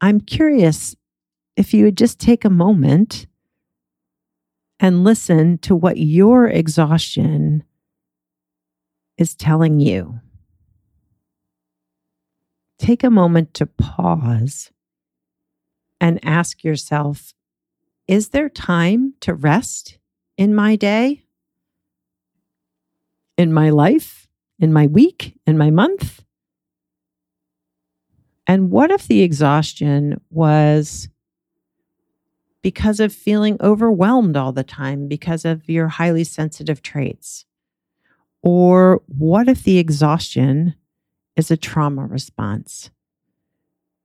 I'm 0.00 0.20
curious 0.20 0.94
if 1.56 1.72
you 1.72 1.84
would 1.84 1.96
just 1.96 2.18
take 2.18 2.44
a 2.44 2.50
moment 2.50 3.26
and 4.78 5.04
listen 5.04 5.58
to 5.58 5.74
what 5.74 5.96
your 5.96 6.46
exhaustion 6.46 7.64
is 9.16 9.34
telling 9.34 9.80
you. 9.80 10.20
Take 12.78 13.02
a 13.02 13.10
moment 13.10 13.54
to 13.54 13.66
pause 13.66 14.70
and 15.98 16.20
ask 16.22 16.62
yourself 16.62 17.32
Is 18.06 18.28
there 18.28 18.50
time 18.50 19.14
to 19.20 19.34
rest 19.34 19.98
in 20.36 20.54
my 20.54 20.76
day, 20.76 21.24
in 23.38 23.52
my 23.52 23.70
life, 23.70 24.28
in 24.58 24.72
my 24.72 24.86
week, 24.86 25.38
in 25.46 25.56
my 25.56 25.70
month? 25.70 26.25
And 28.46 28.70
what 28.70 28.90
if 28.90 29.08
the 29.08 29.22
exhaustion 29.22 30.20
was 30.30 31.08
because 32.62 33.00
of 33.00 33.12
feeling 33.12 33.56
overwhelmed 33.60 34.36
all 34.36 34.52
the 34.52 34.64
time 34.64 35.08
because 35.08 35.44
of 35.44 35.68
your 35.68 35.88
highly 35.88 36.24
sensitive 36.24 36.82
traits? 36.82 37.44
Or 38.42 39.02
what 39.06 39.48
if 39.48 39.64
the 39.64 39.78
exhaustion 39.78 40.74
is 41.36 41.50
a 41.50 41.56
trauma 41.56 42.06
response 42.06 42.90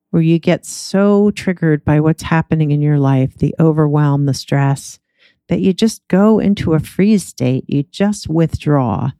where 0.09 0.21
you 0.21 0.39
get 0.39 0.65
so 0.65 1.31
triggered 1.31 1.85
by 1.85 1.99
what's 1.99 2.23
happening 2.23 2.71
in 2.71 2.81
your 2.81 2.99
life, 2.99 3.37
the 3.37 3.55
overwhelm, 3.59 4.25
the 4.25 4.33
stress, 4.33 4.99
that 5.47 5.61
you 5.61 5.73
just 5.73 6.07
go 6.07 6.39
into 6.39 6.73
a 6.73 6.79
freeze 6.79 7.25
state. 7.25 7.65
You 7.67 7.83
just 7.83 8.29
withdraw 8.29 9.11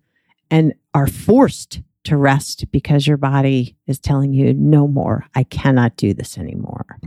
and 0.50 0.74
are 0.94 1.08
forced 1.08 1.82
to 2.04 2.18
rest 2.18 2.66
because 2.72 3.08
your 3.08 3.18
body 3.18 3.76
is 3.88 4.00
telling 4.00 4.34
you, 4.34 4.54
no 4.54 4.88
more. 4.88 5.26
I 5.36 5.44
cannot 5.44 5.98
do 5.98 6.14
this 6.14 6.38
anymore. 6.38 6.98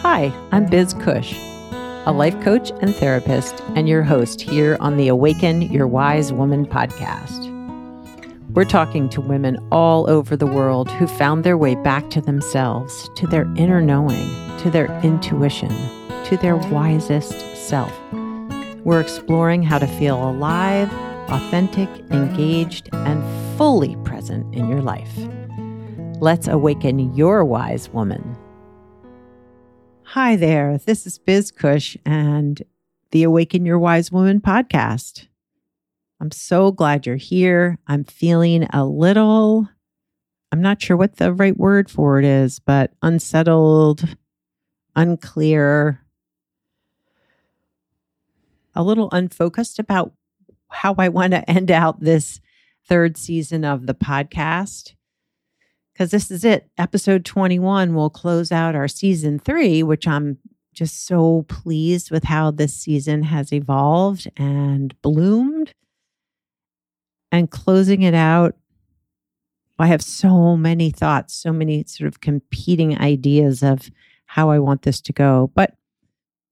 Hi, 0.00 0.32
I'm 0.52 0.66
Biz 0.66 0.94
Cush, 0.94 1.34
a 2.06 2.12
life 2.12 2.40
coach 2.42 2.70
and 2.80 2.94
therapist, 2.94 3.60
and 3.74 3.88
your 3.88 4.02
host 4.02 4.40
here 4.40 4.76
on 4.80 4.96
the 4.96 5.08
Awaken 5.08 5.62
Your 5.62 5.86
Wise 5.86 6.32
Woman 6.32 6.66
podcast. 6.66 7.54
We're 8.54 8.64
talking 8.64 9.08
to 9.10 9.20
women 9.20 9.58
all 9.70 10.08
over 10.08 10.36
the 10.36 10.46
world 10.46 10.90
who 10.92 11.06
found 11.06 11.44
their 11.44 11.58
way 11.58 11.74
back 11.74 12.08
to 12.10 12.20
themselves, 12.20 13.10
to 13.16 13.26
their 13.26 13.44
inner 13.56 13.80
knowing, 13.80 14.28
to 14.60 14.70
their 14.70 14.86
intuition, 15.02 15.68
to 16.24 16.38
their 16.40 16.56
wisest 16.56 17.56
self. 17.56 17.92
We're 18.84 19.00
exploring 19.00 19.62
how 19.62 19.78
to 19.78 19.86
feel 19.86 20.30
alive, 20.30 20.90
authentic, 21.28 21.88
engaged, 22.10 22.88
and 22.92 23.22
fully 23.56 23.96
present 24.04 24.54
in 24.54 24.68
your 24.68 24.80
life. 24.82 25.12
Let's 26.20 26.48
awaken 26.48 27.14
your 27.14 27.44
wise 27.44 27.88
woman. 27.90 28.36
Hi 30.02 30.36
there, 30.36 30.78
this 30.78 31.06
is 31.06 31.18
Biz 31.18 31.50
Cush 31.50 31.96
and 32.06 32.62
the 33.10 33.22
Awaken 33.22 33.66
Your 33.66 33.78
Wise 33.78 34.10
Woman 34.10 34.40
podcast. 34.40 35.26
I'm 36.20 36.30
so 36.30 36.72
glad 36.72 37.06
you're 37.06 37.16
here. 37.16 37.78
I'm 37.86 38.04
feeling 38.04 38.66
a 38.72 38.84
little, 38.84 39.68
I'm 40.50 40.62
not 40.62 40.82
sure 40.82 40.96
what 40.96 41.16
the 41.16 41.32
right 41.32 41.56
word 41.56 41.90
for 41.90 42.18
it 42.18 42.24
is, 42.24 42.58
but 42.58 42.92
unsettled, 43.02 44.16
unclear, 44.96 46.00
a 48.74 48.82
little 48.82 49.08
unfocused 49.12 49.78
about 49.78 50.12
how 50.68 50.94
I 50.98 51.08
want 51.08 51.32
to 51.32 51.48
end 51.50 51.70
out 51.70 52.00
this 52.00 52.40
third 52.86 53.16
season 53.16 53.64
of 53.64 53.86
the 53.86 53.94
podcast 53.94 54.94
because 55.98 56.12
this 56.12 56.30
is 56.30 56.44
it. 56.44 56.70
Episode 56.78 57.24
21 57.24 57.92
will 57.92 58.08
close 58.08 58.52
out 58.52 58.76
our 58.76 58.86
season 58.86 59.40
three, 59.40 59.82
which 59.82 60.06
I'm 60.06 60.38
just 60.72 61.06
so 61.06 61.44
pleased 61.48 62.12
with 62.12 62.22
how 62.22 62.52
this 62.52 62.72
season 62.72 63.24
has 63.24 63.52
evolved 63.52 64.30
and 64.36 64.94
bloomed. 65.02 65.72
And 67.32 67.50
closing 67.50 68.02
it 68.02 68.14
out, 68.14 68.54
I 69.80 69.88
have 69.88 70.02
so 70.02 70.56
many 70.56 70.90
thoughts, 70.90 71.34
so 71.34 71.52
many 71.52 71.82
sort 71.88 72.06
of 72.06 72.20
competing 72.20 72.96
ideas 72.96 73.64
of 73.64 73.90
how 74.26 74.50
I 74.50 74.60
want 74.60 74.82
this 74.82 75.00
to 75.00 75.12
go. 75.12 75.50
But 75.52 75.74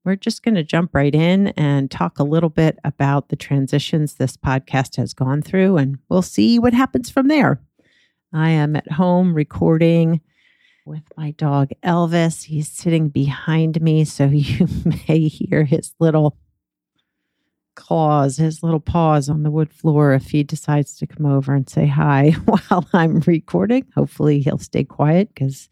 we're 0.06 0.14
just 0.14 0.44
going 0.44 0.54
to 0.54 0.62
jump 0.62 0.94
right 0.94 1.14
in 1.14 1.48
and 1.48 1.90
talk 1.90 2.20
a 2.20 2.24
little 2.24 2.48
bit 2.48 2.78
about 2.84 3.28
the 3.28 3.36
transitions 3.36 4.14
this 4.14 4.36
podcast 4.36 4.94
has 4.96 5.12
gone 5.12 5.42
through, 5.42 5.76
and 5.76 5.98
we'll 6.08 6.22
see 6.22 6.60
what 6.60 6.72
happens 6.72 7.10
from 7.10 7.26
there. 7.26 7.60
I 8.32 8.50
am 8.50 8.76
at 8.76 8.92
home 8.92 9.34
recording 9.34 10.20
with 10.86 11.02
my 11.16 11.32
dog 11.32 11.70
Elvis. 11.82 12.44
He's 12.44 12.68
sitting 12.68 13.08
behind 13.08 13.82
me, 13.82 14.04
so 14.04 14.26
you 14.32 14.68
may 15.08 15.26
hear 15.26 15.64
his 15.64 15.92
little 15.98 16.38
claws, 17.74 18.36
his 18.36 18.62
little 18.62 18.80
paws 18.80 19.28
on 19.28 19.42
the 19.42 19.50
wood 19.50 19.74
floor 19.74 20.12
if 20.12 20.30
he 20.30 20.44
decides 20.44 20.96
to 20.98 21.06
come 21.08 21.26
over 21.26 21.52
and 21.52 21.68
say 21.68 21.88
hi 21.88 22.30
while 22.44 22.86
I'm 22.92 23.18
recording. 23.26 23.84
Hopefully, 23.96 24.38
he'll 24.38 24.56
stay 24.58 24.84
quiet 24.84 25.30
because 25.34 25.68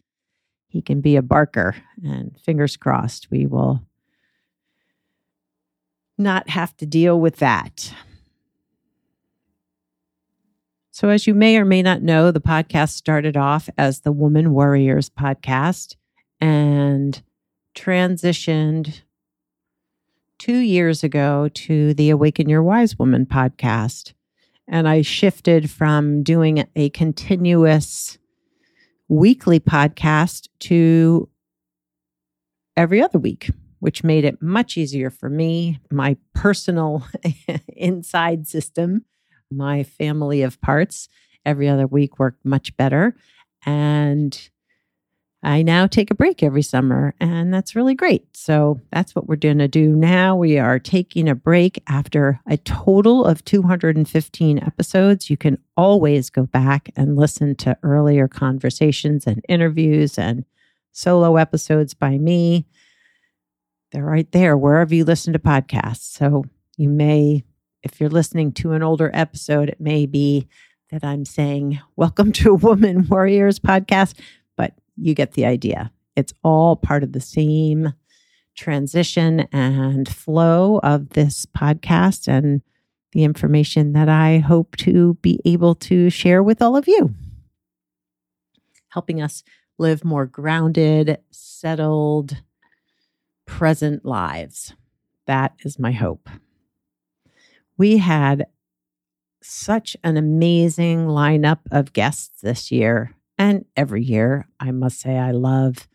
he 0.67 0.81
can 0.81 0.99
be 0.99 1.15
a 1.15 1.21
barker. 1.21 1.73
And 2.03 2.37
fingers 2.37 2.75
crossed, 2.75 3.31
we 3.31 3.45
will 3.45 3.81
not 6.17 6.49
have 6.49 6.75
to 6.77 6.85
deal 6.85 7.19
with 7.19 7.37
that. 7.37 7.93
So, 10.91 11.09
as 11.09 11.27
you 11.27 11.33
may 11.33 11.57
or 11.57 11.65
may 11.65 11.81
not 11.81 12.01
know, 12.01 12.31
the 12.31 12.39
podcast 12.39 12.91
started 12.91 13.35
off 13.35 13.69
as 13.77 13.99
the 13.99 14.13
Woman 14.13 14.53
Warriors 14.53 15.09
podcast 15.09 15.95
and 16.39 17.21
transitioned 17.75 19.01
two 20.39 20.57
years 20.57 21.03
ago 21.03 21.49
to 21.53 21.93
the 21.93 22.09
Awaken 22.09 22.47
Your 22.47 22.63
Wise 22.63 22.97
Woman 22.97 23.25
podcast. 23.25 24.13
And 24.67 24.87
I 24.87 25.01
shifted 25.01 25.69
from 25.69 26.23
doing 26.23 26.65
a 26.75 26.89
continuous 26.91 28.17
weekly 29.07 29.59
podcast 29.59 30.47
to 30.59 31.29
every 32.75 33.01
other 33.01 33.19
week, 33.19 33.49
which 33.79 34.03
made 34.03 34.25
it 34.25 34.41
much 34.41 34.77
easier 34.77 35.09
for 35.09 35.29
me, 35.29 35.79
my 35.91 36.17
personal 36.33 37.05
inside 37.67 38.47
system 38.47 39.05
my 39.51 39.83
family 39.83 40.41
of 40.41 40.59
parts 40.61 41.07
every 41.45 41.67
other 41.69 41.87
week 41.87 42.19
worked 42.19 42.43
much 42.45 42.75
better. 42.77 43.15
And 43.65 44.49
I 45.43 45.61
now 45.61 45.85
take 45.85 46.09
a 46.09 46.15
break 46.15 46.41
every 46.41 46.63
summer, 46.63 47.13
and 47.19 47.53
that's 47.53 47.75
really 47.75 47.93
great. 47.93 48.35
So 48.35 48.81
that's 48.91 49.13
what 49.15 49.27
we're 49.27 49.35
going 49.35 49.59
to 49.59 49.67
do 49.67 49.89
now. 49.89 50.35
We 50.35 50.57
are 50.57 50.79
taking 50.79 51.29
a 51.29 51.35
break 51.35 51.83
after 51.87 52.39
a 52.47 52.57
total 52.57 53.25
of 53.25 53.45
215 53.45 54.59
episodes. 54.59 55.29
You 55.29 55.37
can 55.37 55.59
always 55.77 56.31
go 56.31 56.47
back 56.47 56.89
and 56.95 57.15
listen 57.15 57.55
to 57.57 57.77
earlier 57.83 58.27
conversations 58.27 59.27
and 59.27 59.45
interviews 59.47 60.17
and 60.17 60.45
solo 60.93 61.37
episodes 61.37 61.93
by 61.93 62.17
me. 62.17 62.65
They're 63.95 64.03
right 64.03 64.29
there 64.33 64.57
wherever 64.57 64.93
you 64.93 65.05
listen 65.05 65.31
to 65.31 65.39
podcasts. 65.39 66.17
So 66.17 66.43
you 66.75 66.89
may 66.89 67.45
if 67.81 68.01
you're 68.01 68.09
listening 68.09 68.51
to 68.55 68.73
an 68.73 68.83
older 68.83 69.09
episode, 69.13 69.69
it 69.69 69.79
may 69.79 70.05
be 70.05 70.49
that 70.91 71.05
I'm 71.05 71.23
saying, 71.23 71.79
Welcome 71.95 72.33
to 72.33 72.55
Woman 72.55 73.07
Warriors 73.07 73.57
podcast, 73.57 74.19
but 74.57 74.73
you 74.97 75.13
get 75.13 75.31
the 75.31 75.45
idea. 75.45 75.93
It's 76.17 76.33
all 76.43 76.75
part 76.75 77.03
of 77.03 77.13
the 77.13 77.21
same 77.21 77.93
transition 78.53 79.47
and 79.53 80.09
flow 80.09 80.81
of 80.83 81.11
this 81.11 81.45
podcast 81.45 82.27
and 82.27 82.61
the 83.13 83.23
information 83.23 83.93
that 83.93 84.09
I 84.09 84.39
hope 84.39 84.75
to 84.79 85.13
be 85.21 85.39
able 85.45 85.73
to 85.75 86.09
share 86.09 86.43
with 86.43 86.61
all 86.61 86.75
of 86.75 86.89
you, 86.89 87.15
helping 88.89 89.21
us 89.21 89.41
live 89.77 90.03
more 90.03 90.25
grounded, 90.25 91.17
settled, 91.31 92.41
present 93.45 94.05
lives. 94.05 94.73
That 95.25 95.53
is 95.63 95.79
my 95.79 95.91
hope 95.91 96.29
we 97.77 97.97
had 97.97 98.45
such 99.41 99.95
an 100.03 100.17
amazing 100.17 101.05
lineup 101.07 101.59
of 101.71 101.93
guests 101.93 102.41
this 102.41 102.71
year 102.71 103.15
and 103.37 103.65
every 103.75 104.03
year. 104.03 104.47
I 104.59 104.71
must 104.71 104.99
say, 104.99 105.17
I 105.17 105.31
love. 105.31 105.87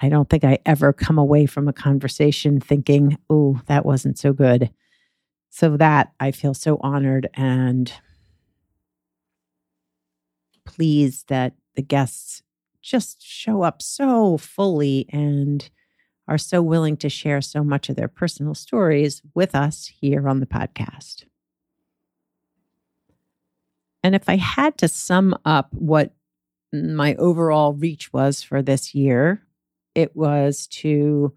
I 0.00 0.08
don't 0.08 0.28
think 0.28 0.44
I 0.44 0.58
ever 0.64 0.92
come 0.92 1.18
away 1.18 1.46
from 1.46 1.68
a 1.68 1.72
conversation 1.72 2.58
thinking, 2.60 3.18
oh, 3.28 3.60
that 3.66 3.84
wasn't 3.84 4.18
so 4.18 4.32
good. 4.32 4.70
So, 5.50 5.76
that 5.76 6.12
I 6.18 6.30
feel 6.30 6.54
so 6.54 6.78
honored 6.80 7.28
and 7.34 7.92
pleased 10.64 11.28
that 11.28 11.54
the 11.74 11.82
guests 11.82 12.42
just 12.80 13.20
show 13.22 13.62
up 13.62 13.82
so 13.82 14.38
fully 14.38 15.06
and 15.10 15.68
are 16.30 16.38
so 16.38 16.62
willing 16.62 16.96
to 16.96 17.10
share 17.10 17.42
so 17.42 17.62
much 17.62 17.90
of 17.90 17.96
their 17.96 18.08
personal 18.08 18.54
stories 18.54 19.20
with 19.34 19.54
us 19.54 19.92
here 20.00 20.26
on 20.28 20.40
the 20.40 20.46
podcast. 20.46 21.24
And 24.02 24.14
if 24.14 24.28
I 24.28 24.36
had 24.36 24.78
to 24.78 24.88
sum 24.88 25.36
up 25.44 25.68
what 25.72 26.14
my 26.72 27.14
overall 27.16 27.74
reach 27.74 28.12
was 28.12 28.42
for 28.42 28.62
this 28.62 28.94
year. 28.94 29.42
It 29.94 30.14
was 30.14 30.66
to 30.68 31.34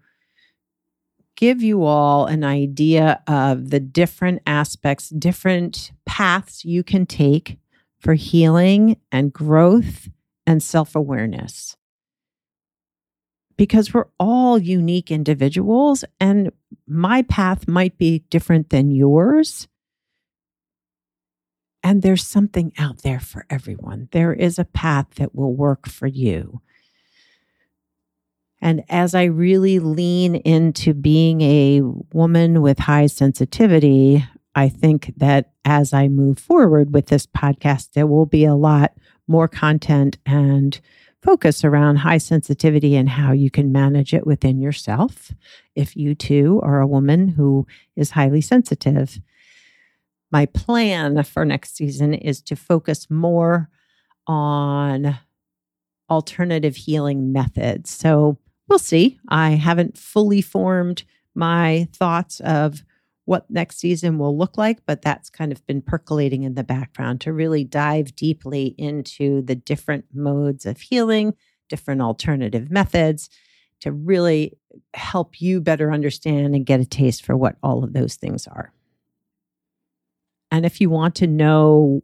give 1.36 1.62
you 1.62 1.84
all 1.84 2.26
an 2.26 2.44
idea 2.44 3.20
of 3.26 3.70
the 3.70 3.80
different 3.80 4.42
aspects, 4.46 5.08
different 5.08 5.92
paths 6.06 6.64
you 6.64 6.84
can 6.84 7.06
take 7.06 7.58
for 7.98 8.14
healing 8.14 8.96
and 9.10 9.32
growth 9.32 10.08
and 10.46 10.62
self 10.62 10.94
awareness. 10.94 11.76
Because 13.56 13.94
we're 13.94 14.08
all 14.18 14.58
unique 14.58 15.10
individuals, 15.10 16.04
and 16.20 16.50
my 16.86 17.22
path 17.22 17.68
might 17.68 17.98
be 17.98 18.24
different 18.30 18.70
than 18.70 18.90
yours. 18.90 19.68
And 21.82 22.02
there's 22.02 22.26
something 22.26 22.72
out 22.78 23.02
there 23.02 23.20
for 23.20 23.46
everyone. 23.50 24.08
There 24.12 24.32
is 24.32 24.58
a 24.58 24.64
path 24.64 25.06
that 25.16 25.34
will 25.34 25.54
work 25.54 25.86
for 25.86 26.06
you. 26.06 26.62
And 28.60 28.82
as 28.88 29.14
I 29.14 29.24
really 29.24 29.78
lean 29.78 30.36
into 30.36 30.94
being 30.94 31.42
a 31.42 31.82
woman 32.14 32.62
with 32.62 32.78
high 32.78 33.06
sensitivity, 33.06 34.24
I 34.54 34.70
think 34.70 35.12
that 35.18 35.52
as 35.66 35.92
I 35.92 36.08
move 36.08 36.38
forward 36.38 36.94
with 36.94 37.06
this 37.08 37.26
podcast, 37.26 37.92
there 37.92 38.06
will 38.06 38.24
be 38.24 38.46
a 38.46 38.54
lot 38.54 38.94
more 39.28 39.48
content 39.48 40.16
and 40.24 40.80
focus 41.24 41.64
around 41.64 41.96
high 41.96 42.18
sensitivity 42.18 42.94
and 42.94 43.08
how 43.08 43.32
you 43.32 43.50
can 43.50 43.72
manage 43.72 44.14
it 44.14 44.26
within 44.26 44.60
yourself 44.60 45.32
if 45.74 45.96
you 45.96 46.14
too 46.14 46.60
are 46.62 46.80
a 46.80 46.86
woman 46.86 47.28
who 47.28 47.66
is 47.96 48.10
highly 48.10 48.40
sensitive 48.40 49.18
my 50.34 50.46
plan 50.46 51.22
for 51.22 51.44
next 51.44 51.76
season 51.76 52.12
is 52.12 52.42
to 52.42 52.56
focus 52.56 53.08
more 53.08 53.70
on 54.26 55.16
alternative 56.10 56.74
healing 56.74 57.32
methods. 57.32 57.90
So 57.90 58.36
we'll 58.68 58.80
see. 58.80 59.20
I 59.28 59.50
haven't 59.50 59.96
fully 59.96 60.42
formed 60.42 61.04
my 61.36 61.86
thoughts 61.92 62.40
of 62.40 62.82
what 63.24 63.50
next 63.50 63.78
season 63.78 64.18
will 64.18 64.36
look 64.36 64.58
like, 64.58 64.84
but 64.86 65.02
that's 65.02 65.30
kind 65.30 65.50
of 65.50 65.66
been 65.66 65.80
percolating 65.80 66.42
in 66.42 66.54
the 66.54 66.64
background 66.64 67.20
to 67.22 67.32
really 67.32 67.64
dive 67.64 68.14
deeply 68.16 68.74
into 68.76 69.42
the 69.42 69.54
different 69.54 70.04
modes 70.12 70.66
of 70.66 70.80
healing, 70.80 71.34
different 71.68 72.02
alternative 72.02 72.70
methods 72.70 73.30
to 73.80 73.92
really 73.92 74.56
help 74.94 75.40
you 75.40 75.60
better 75.60 75.92
understand 75.92 76.54
and 76.54 76.66
get 76.66 76.80
a 76.80 76.84
taste 76.84 77.24
for 77.24 77.36
what 77.36 77.56
all 77.62 77.82
of 77.82 77.92
those 77.92 78.16
things 78.16 78.46
are. 78.46 78.72
And 80.50 80.64
if 80.64 80.80
you 80.80 80.90
want 80.90 81.14
to 81.16 81.26
know 81.26 82.02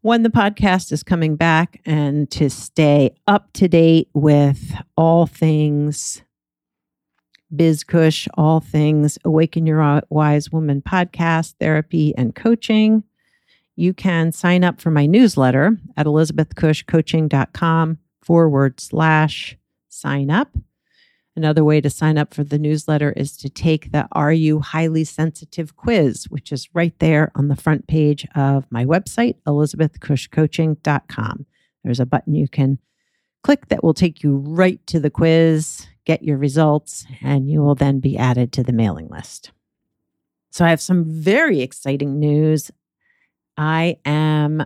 when 0.00 0.22
the 0.22 0.30
podcast 0.30 0.92
is 0.92 1.02
coming 1.02 1.36
back 1.36 1.80
and 1.84 2.30
to 2.30 2.50
stay 2.50 3.14
up 3.26 3.52
to 3.54 3.68
date 3.68 4.08
with 4.14 4.74
all 4.96 5.26
things 5.26 6.22
BizCush, 7.54 8.26
all 8.34 8.60
things 8.60 9.18
Awaken 9.24 9.66
Your 9.66 10.02
Wise 10.10 10.50
Woman 10.50 10.82
podcast, 10.82 11.54
therapy, 11.58 12.14
and 12.16 12.34
coaching, 12.34 13.04
you 13.76 13.94
can 13.94 14.32
sign 14.32 14.64
up 14.64 14.80
for 14.80 14.90
my 14.90 15.06
newsletter 15.06 15.78
at 15.96 16.06
elizabethcushcoaching.com 16.06 17.98
forward 18.20 18.80
slash 18.80 19.56
sign 19.88 20.30
up. 20.30 20.50
Another 21.36 21.62
way 21.62 21.80
to 21.80 21.88
sign 21.88 22.18
up 22.18 22.34
for 22.34 22.42
the 22.42 22.58
newsletter 22.58 23.12
is 23.12 23.36
to 23.36 23.48
take 23.48 23.92
the 23.92 24.08
Are 24.10 24.32
You 24.32 24.58
Highly 24.58 25.04
Sensitive 25.04 25.76
quiz, 25.76 26.24
which 26.28 26.50
is 26.50 26.68
right 26.74 26.98
there 26.98 27.30
on 27.36 27.46
the 27.46 27.54
front 27.54 27.86
page 27.86 28.26
of 28.34 28.66
my 28.70 28.84
website, 28.84 29.36
elizabethcushcoaching.com. 29.46 31.46
There's 31.84 32.00
a 32.00 32.06
button 32.06 32.34
you 32.34 32.48
can 32.48 32.80
click 33.44 33.68
that 33.68 33.84
will 33.84 33.94
take 33.94 34.24
you 34.24 34.38
right 34.38 34.84
to 34.88 34.98
the 34.98 35.10
quiz, 35.10 35.86
get 36.08 36.22
your 36.22 36.38
results, 36.38 37.04
and 37.22 37.50
you 37.50 37.60
will 37.60 37.74
then 37.74 38.00
be 38.00 38.16
added 38.16 38.50
to 38.50 38.62
the 38.62 38.72
mailing 38.72 39.08
list. 39.08 39.52
So 40.50 40.64
I 40.64 40.70
have 40.70 40.80
some 40.80 41.04
very 41.04 41.60
exciting 41.60 42.18
news. 42.18 42.70
I 43.58 43.98
am 44.06 44.64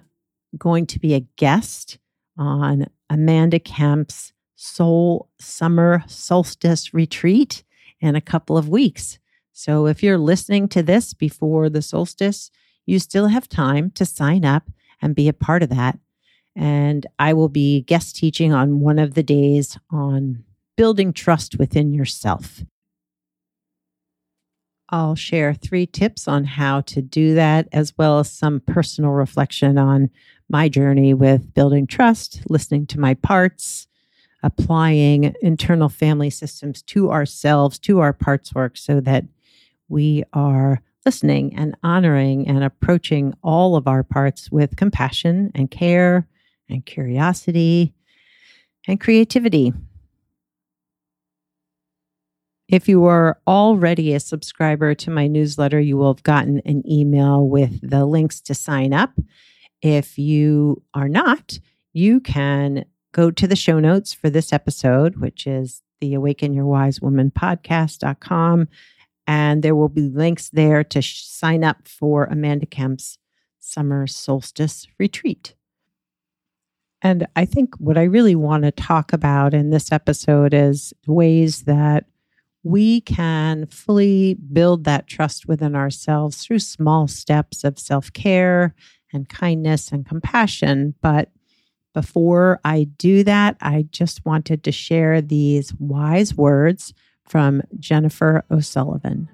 going 0.56 0.86
to 0.86 1.00
be 1.00 1.14
a 1.14 1.26
guest 1.36 1.98
on 2.38 2.86
Amanda 3.10 3.58
Kemp's 3.58 4.32
soul 4.54 5.28
summer 5.40 6.04
solstice 6.06 6.94
retreat 6.94 7.64
in 8.00 8.14
a 8.14 8.20
couple 8.20 8.56
of 8.56 8.68
weeks. 8.68 9.18
So 9.52 9.86
if 9.86 10.00
you're 10.00 10.18
listening 10.18 10.68
to 10.68 10.82
this 10.82 11.12
before 11.12 11.68
the 11.68 11.82
solstice, 11.82 12.52
you 12.86 13.00
still 13.00 13.26
have 13.26 13.48
time 13.48 13.90
to 13.96 14.06
sign 14.06 14.44
up 14.44 14.70
and 15.00 15.16
be 15.16 15.26
a 15.26 15.32
part 15.32 15.64
of 15.64 15.70
that. 15.70 15.98
And 16.54 17.04
I 17.18 17.32
will 17.32 17.48
be 17.48 17.82
guest 17.82 18.14
teaching 18.14 18.52
on 18.52 18.78
one 18.78 19.00
of 19.00 19.14
the 19.14 19.24
days 19.24 19.76
on 19.90 20.44
building 20.82 21.12
trust 21.12 21.61
within 21.61 21.94
yourself. 21.94 22.64
I'll 24.88 25.14
share 25.14 25.55
three 25.55 25.87
tips 25.87 26.26
on 26.26 26.43
how 26.43 26.81
to 26.81 27.00
do 27.00 27.37
that, 27.37 27.69
as 27.70 27.93
well 27.96 28.19
as 28.19 28.32
some 28.32 28.58
personal 28.58 29.12
reflection 29.12 29.79
on 29.79 30.11
my 30.49 30.69
journey 30.69 31.14
with 31.14 31.55
building 31.55 31.87
trust, 31.87 32.43
listening 32.50 32.87
to 32.88 32.99
my 32.99 33.14
parts, 33.14 33.87
applying 34.43 35.32
internal 35.40 35.88
family 35.88 36.31
systems 36.31 36.82
to 36.82 37.12
ourselves, 37.12 37.78
to 37.78 38.00
our 38.00 38.12
parts 38.12 38.52
work, 38.52 38.76
so 38.76 38.99
that 39.02 39.23
we 39.88 40.25
are 40.32 40.82
listening 41.06 41.55
and 41.55 41.76
honoring 41.85 42.49
and 42.49 42.64
approaching 42.64 43.35
all 43.44 43.76
of 43.76 43.87
our 43.87 44.02
parts 44.02 44.50
with 44.50 44.75
compassion 44.75 45.52
and 45.55 45.70
care 45.70 46.26
and 46.69 46.85
curiosity 46.85 47.94
and 48.88 49.00
creativity. 49.00 49.73
If 52.72 52.88
you 52.88 53.04
are 53.04 53.38
already 53.46 54.14
a 54.14 54.19
subscriber 54.19 54.94
to 54.94 55.10
my 55.10 55.26
newsletter, 55.26 55.78
you 55.78 55.98
will 55.98 56.14
have 56.14 56.22
gotten 56.22 56.62
an 56.64 56.82
email 56.90 57.46
with 57.46 57.86
the 57.86 58.06
links 58.06 58.40
to 58.40 58.54
sign 58.54 58.94
up. 58.94 59.12
If 59.82 60.19
you 60.19 60.82
are 60.94 61.08
not, 61.08 61.58
you 61.92 62.19
can 62.19 62.86
go 63.12 63.30
to 63.30 63.46
the 63.46 63.56
show 63.56 63.78
notes 63.78 64.14
for 64.14 64.30
this 64.30 64.54
episode, 64.54 65.16
which 65.16 65.46
is 65.46 65.82
the 66.00 66.14
Awaken 66.14 66.54
Your 66.54 66.64
Wise 66.64 66.98
Woman 66.98 67.30
podcast.com. 67.30 68.69
And 69.26 69.62
there 69.62 69.75
will 69.75 69.90
be 69.90 70.08
links 70.08 70.48
there 70.48 70.82
to 70.82 71.02
sh- 71.02 71.25
sign 71.26 71.64
up 71.64 71.86
for 71.86 72.25
Amanda 72.25 72.64
Kemp's 72.64 73.18
summer 73.60 74.06
solstice 74.06 74.86
retreat. 74.98 75.54
And 77.02 77.26
I 77.36 77.44
think 77.44 77.75
what 77.76 77.98
I 77.98 78.04
really 78.04 78.34
want 78.34 78.62
to 78.62 78.70
talk 78.70 79.12
about 79.12 79.52
in 79.52 79.68
this 79.68 79.92
episode 79.92 80.54
is 80.54 80.94
ways 81.06 81.64
that 81.64 82.06
we 82.62 83.00
can 83.00 83.66
fully 83.66 84.35
build 84.35 84.85
that 84.85 85.07
trust 85.07 85.49
within 85.49 85.75
ourselves 85.75 86.45
through 86.45 86.61
small 86.61 87.09
steps 87.09 87.64
of 87.64 87.78
self 87.78 88.12
care 88.12 88.75
and 89.12 89.28
kindness 89.28 89.90
and 89.90 90.07
compassion. 90.07 90.95
But 91.02 91.31
before 91.92 92.61
I 92.64 92.85
do 92.97 93.25
that, 93.25 93.57
I 93.61 93.87
just 93.90 94.25
wanted 94.25 94.64
to 94.64 94.73
share 94.73 95.21
these 95.21 95.75
wise 95.78 96.35
words 96.35 96.95
from 97.28 97.62
Jennifer 97.78 98.45
O'Sullivan. 98.50 99.28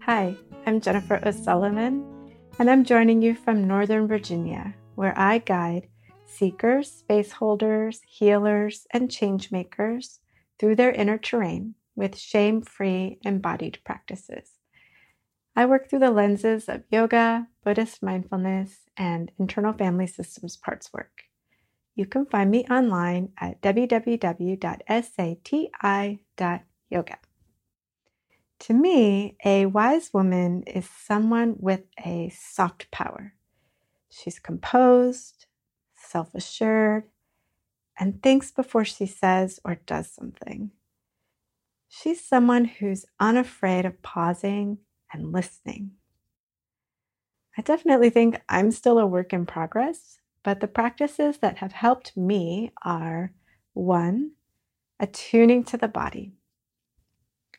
Hi, 0.00 0.36
I'm 0.66 0.80
Jennifer 0.80 1.20
O'Sullivan, 1.24 2.04
and 2.58 2.68
I'm 2.68 2.84
joining 2.84 3.22
you 3.22 3.34
from 3.34 3.66
Northern 3.66 4.06
Virginia, 4.06 4.74
where 4.96 5.18
I 5.18 5.38
guide 5.38 5.88
seekers, 6.36 6.90
space 6.90 7.32
holders, 7.32 8.00
healers, 8.06 8.86
and 8.90 9.10
change 9.10 9.50
makers 9.50 10.20
through 10.58 10.76
their 10.76 10.92
inner 10.92 11.18
terrain 11.18 11.74
with 11.96 12.18
shame 12.18 12.62
free 12.62 13.18
embodied 13.24 13.78
practices. 13.84 14.50
I 15.56 15.66
work 15.66 15.88
through 15.88 16.00
the 16.00 16.10
lenses 16.10 16.68
of 16.68 16.82
yoga, 16.90 17.46
Buddhist 17.62 18.02
mindfulness, 18.02 18.80
and 18.96 19.30
internal 19.38 19.72
family 19.72 20.08
systems 20.08 20.56
parts 20.56 20.92
work. 20.92 21.22
You 21.94 22.06
can 22.06 22.26
find 22.26 22.50
me 22.50 22.64
online 22.68 23.30
at 23.38 23.62
www.sati.yoga. 23.62 24.58
To 28.60 28.72
me, 28.72 29.36
a 29.44 29.66
wise 29.66 30.14
woman 30.14 30.62
is 30.62 30.88
someone 30.88 31.54
with 31.58 31.82
a 32.04 32.30
soft 32.30 32.90
power. 32.90 33.34
She's 34.08 34.38
composed, 34.38 35.46
self 36.14 36.32
assured, 36.32 37.02
and 37.98 38.22
thinks 38.22 38.52
before 38.52 38.84
she 38.84 39.04
says 39.04 39.58
or 39.64 39.80
does 39.84 40.08
something. 40.08 40.70
She's 41.88 42.24
someone 42.24 42.66
who's 42.66 43.04
unafraid 43.18 43.84
of 43.84 44.00
pausing 44.00 44.78
and 45.12 45.32
listening. 45.32 45.90
I 47.58 47.62
definitely 47.62 48.10
think 48.10 48.40
I'm 48.48 48.70
still 48.70 49.00
a 49.00 49.06
work 49.06 49.32
in 49.32 49.44
progress, 49.44 50.18
but 50.44 50.60
the 50.60 50.68
practices 50.68 51.38
that 51.38 51.58
have 51.58 51.72
helped 51.72 52.16
me 52.16 52.70
are 52.84 53.32
one, 53.72 54.32
attuning 55.00 55.64
to 55.64 55.76
the 55.76 55.88
body. 55.88 56.32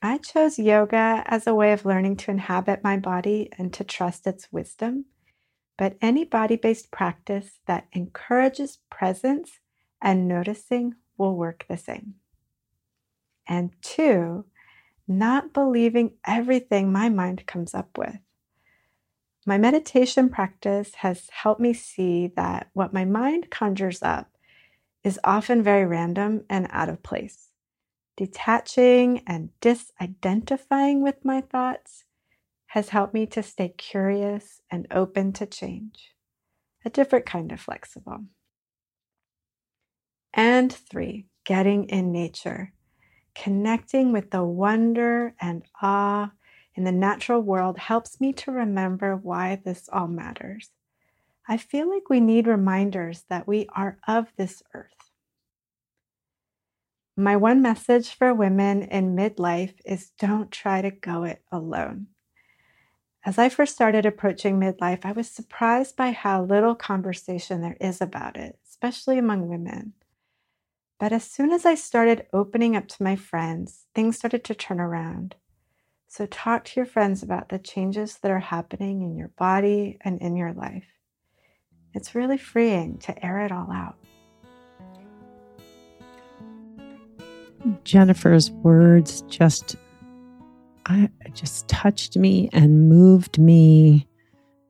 I 0.02 0.18
chose 0.20 0.58
yoga 0.58 1.24
as 1.28 1.46
a 1.46 1.56
way 1.56 1.74
of 1.74 1.84
learning 1.84 2.18
to 2.18 2.32
inhabit 2.32 2.86
my 2.86 2.96
body 2.96 3.50
and 3.58 3.74
to 3.74 3.84
trust 3.84 4.26
its 4.26 4.48
wisdom. 4.50 5.06
But 5.78 5.98
any 6.02 6.24
body 6.24 6.56
based 6.56 6.92
practice 6.92 7.60
that 7.66 7.88
encourages 7.94 8.80
presence 8.90 9.60
and 10.02 10.28
noticing 10.28 10.96
will 11.18 11.36
work 11.36 11.66
the 11.68 11.78
same. 11.78 12.16
And 13.48 13.72
two, 13.82 14.46
not 15.08 15.54
believing 15.54 16.14
everything 16.26 16.92
my 16.92 17.10
mind 17.10 17.46
comes 17.46 17.74
up 17.74 17.98
with. 17.98 18.18
My 19.46 19.58
meditation 19.58 20.30
practice 20.30 20.96
has 20.96 21.30
helped 21.32 21.62
me 21.62 21.74
see 21.74 22.28
that 22.36 22.70
what 22.74 22.94
my 22.94 23.06
mind 23.06 23.52
conjures 23.52 24.02
up 24.02 24.32
is 25.04 25.20
often 25.24 25.62
very 25.62 25.86
random 25.86 26.44
and 26.50 26.68
out 26.72 26.90
of 26.90 27.04
place. 27.04 27.52
Detaching 28.18 29.22
and 29.28 29.50
disidentifying 29.62 31.02
with 31.02 31.24
my 31.24 31.42
thoughts 31.42 32.05
has 32.76 32.90
helped 32.90 33.14
me 33.14 33.26
to 33.26 33.42
stay 33.42 33.70
curious 33.70 34.62
and 34.70 34.86
open 34.92 35.32
to 35.32 35.46
change, 35.46 36.14
a 36.84 36.90
different 36.90 37.26
kind 37.26 37.54
of 37.54 37.62
flexible. 37.62 38.26
And 40.34 40.74
three, 40.74 41.28
getting 41.46 41.86
in 41.86 42.12
nature, 42.12 42.74
connecting 43.34 44.12
with 44.12 44.30
the 44.32 44.44
wonder 44.44 45.36
and 45.40 45.64
awe 45.82 46.34
in 46.76 46.84
the 46.84 46.92
natural 46.92 47.42
world 47.42 47.78
helps 47.78 48.20
me 48.20 48.34
to 48.34 48.52
remember 48.52 49.16
why 49.16 49.62
this 49.64 49.88
all 49.94 50.10
matters. 50.10 50.72
I 51.48 51.56
feel 51.56 51.90
like 51.90 52.10
we 52.10 52.20
need 52.20 52.46
reminders 52.46 53.24
that 53.30 53.48
we 53.48 53.68
are 53.74 54.00
of 54.06 54.28
this 54.36 54.62
earth. 54.74 55.12
My 57.16 57.38
one 57.38 57.62
message 57.62 58.14
for 58.14 58.34
women 58.34 58.84
in 58.84 59.16
midlife 59.16 59.76
is 59.86 60.12
don't 60.20 60.52
try 60.52 60.82
to 60.82 60.92
go 60.92 61.24
it 61.24 61.42
alone. 61.54 62.08
As 63.26 63.40
I 63.40 63.50
first 63.50 63.74
started 63.74 64.06
approaching 64.06 64.60
midlife, 64.60 65.04
I 65.04 65.12
was 65.12 65.28
surprised 65.28 65.96
by 65.96 66.12
how 66.12 66.44
little 66.44 66.76
conversation 66.76 67.62
there 67.62 67.78
is 67.82 68.00
about 68.00 68.38
it, 68.38 68.60
especially 68.70 69.18
among 69.18 69.48
women. 69.48 69.94
But 71.00 71.12
as 71.12 71.24
soon 71.24 71.52
as 71.52 71.66
I 71.66 71.74
started 71.74 72.28
opening 72.32 72.76
up 72.76 72.88
to 72.90 73.04
my 73.04 73.16
friends, 73.16 73.88
things 73.96 74.16
started 74.16 74.44
to 74.44 74.54
turn 74.54 74.80
around. 74.80 75.34
So, 76.08 76.28
talk 76.28 76.66
to 76.66 76.80
your 76.80 76.86
friends 76.86 77.24
about 77.24 77.50
the 77.50 77.58
changes 77.58 78.20
that 78.22 78.30
are 78.30 78.40
happening 78.40 79.02
in 79.02 79.18
your 79.18 79.30
body 79.30 79.98
and 80.02 80.22
in 80.22 80.36
your 80.36 80.54
life. 80.54 80.86
It's 81.96 82.14
really 82.14 82.38
freeing 82.38 83.00
to 83.00 83.26
air 83.26 83.40
it 83.40 83.52
all 83.52 83.72
out. 83.72 83.98
Jennifer's 87.84 88.52
words 88.52 89.24
just 89.24 89.76
I 90.86 91.10
just 91.36 91.68
touched 91.68 92.18
me 92.18 92.50
and 92.54 92.90
moved 92.90 93.38
me 93.38 94.08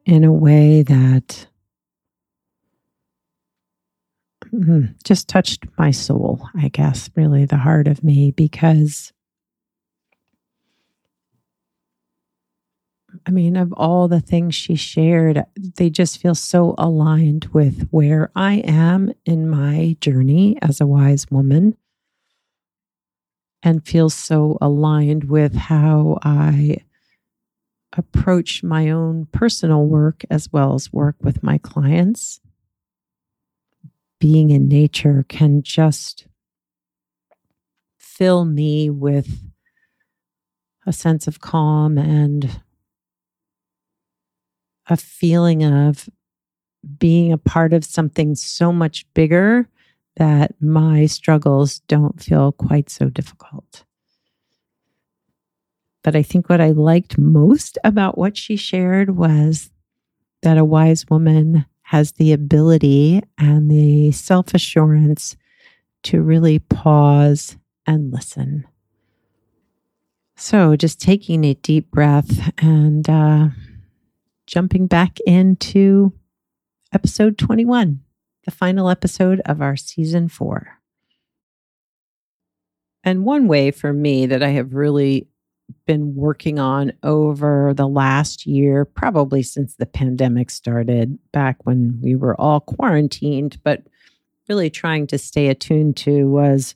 in 0.05 0.23
a 0.23 0.33
way 0.33 0.81
that 0.81 1.47
mm, 4.53 4.93
just 5.03 5.27
touched 5.27 5.65
my 5.77 5.91
soul, 5.91 6.47
I 6.55 6.69
guess, 6.69 7.09
really 7.15 7.45
the 7.45 7.57
heart 7.57 7.87
of 7.87 8.03
me 8.03 8.31
because 8.31 9.13
I 13.25 13.31
mean, 13.31 13.55
of 13.55 13.71
all 13.73 14.07
the 14.07 14.19
things 14.19 14.55
she 14.55 14.75
shared, 14.75 15.43
they 15.77 15.89
just 15.89 16.21
feel 16.21 16.35
so 16.35 16.75
aligned 16.77 17.45
with 17.53 17.87
where 17.89 18.29
I 18.35 18.55
am 18.65 19.13
in 19.25 19.49
my 19.49 19.95
journey 20.01 20.57
as 20.61 20.81
a 20.81 20.85
wise 20.85 21.25
woman 21.31 21.77
and 23.65 23.85
feel 23.85 24.11
so 24.11 24.59
aligned 24.61 25.23
with 25.23 25.55
how 25.55 26.19
I 26.21 26.77
approach 27.97 28.61
my 28.61 28.91
own 28.91 29.25
personal 29.31 29.85
work 29.85 30.23
as 30.29 30.51
well 30.53 30.75
as 30.75 30.93
work 30.93 31.15
with 31.19 31.41
my 31.41 31.57
clients. 31.57 32.39
Being 34.19 34.51
in 34.51 34.67
nature 34.67 35.25
can 35.27 35.63
just 35.63 36.27
fill 37.97 38.45
me 38.45 38.89
with 38.89 39.51
a 40.85 40.93
sense 40.93 41.27
of 41.27 41.39
calm 41.39 41.97
and 41.97 42.61
a 44.87 44.95
feeling 44.95 45.63
of 45.63 46.07
being 46.99 47.31
a 47.33 47.37
part 47.39 47.73
of 47.73 47.83
something 47.83 48.35
so 48.35 48.71
much 48.71 49.11
bigger 49.15 49.67
that 50.17 50.53
my 50.61 51.05
struggles 51.05 51.79
don't 51.87 52.21
feel 52.21 52.51
quite 52.51 52.89
so 52.89 53.09
difficult. 53.09 53.83
But 56.03 56.15
I 56.15 56.21
think 56.21 56.49
what 56.49 56.61
I 56.61 56.69
liked 56.69 57.17
most 57.17 57.77
about 57.83 58.17
what 58.17 58.37
she 58.37 58.55
shared 58.55 59.17
was 59.17 59.71
that 60.43 60.57
a 60.57 60.63
wise 60.63 61.09
woman 61.09 61.65
has 61.81 62.13
the 62.13 62.31
ability 62.31 63.21
and 63.37 63.69
the 63.69 64.11
self 64.11 64.53
assurance 64.53 65.35
to 66.03 66.21
really 66.21 66.59
pause 66.59 67.57
and 67.87 68.11
listen. 68.13 68.65
So, 70.35 70.75
just 70.75 70.99
taking 70.99 71.43
a 71.43 71.55
deep 71.55 71.89
breath 71.89 72.51
and 72.57 73.09
uh, 73.09 73.47
jumping 74.45 74.85
back 74.85 75.17
into 75.25 76.13
episode 76.93 77.37
21, 77.37 78.01
the 78.45 78.51
final 78.51 78.89
episode 78.89 79.41
of 79.45 79.61
our 79.61 79.75
season 79.75 80.29
four. 80.29 80.79
And 83.03 83.25
one 83.25 83.47
way 83.47 83.71
for 83.71 83.91
me 83.91 84.25
that 84.27 84.41
I 84.41 84.49
have 84.49 84.73
really 84.73 85.27
been 85.85 86.15
working 86.15 86.59
on 86.59 86.93
over 87.03 87.73
the 87.75 87.87
last 87.87 88.45
year, 88.45 88.85
probably 88.85 89.41
since 89.41 89.75
the 89.75 89.85
pandemic 89.85 90.49
started, 90.49 91.17
back 91.31 91.57
when 91.65 91.99
we 92.01 92.15
were 92.15 92.39
all 92.39 92.59
quarantined, 92.59 93.61
but 93.63 93.83
really 94.47 94.69
trying 94.69 95.07
to 95.07 95.17
stay 95.17 95.47
attuned 95.47 95.97
to 95.97 96.29
was 96.29 96.75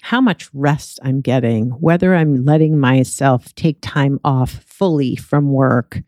how 0.00 0.20
much 0.20 0.48
rest 0.54 1.00
I'm 1.02 1.20
getting, 1.20 1.70
whether 1.70 2.14
I'm 2.14 2.44
letting 2.44 2.78
myself 2.78 3.52
take 3.56 3.78
time 3.80 4.20
off 4.24 4.50
fully 4.50 5.16
from 5.16 5.52
work 5.52 6.02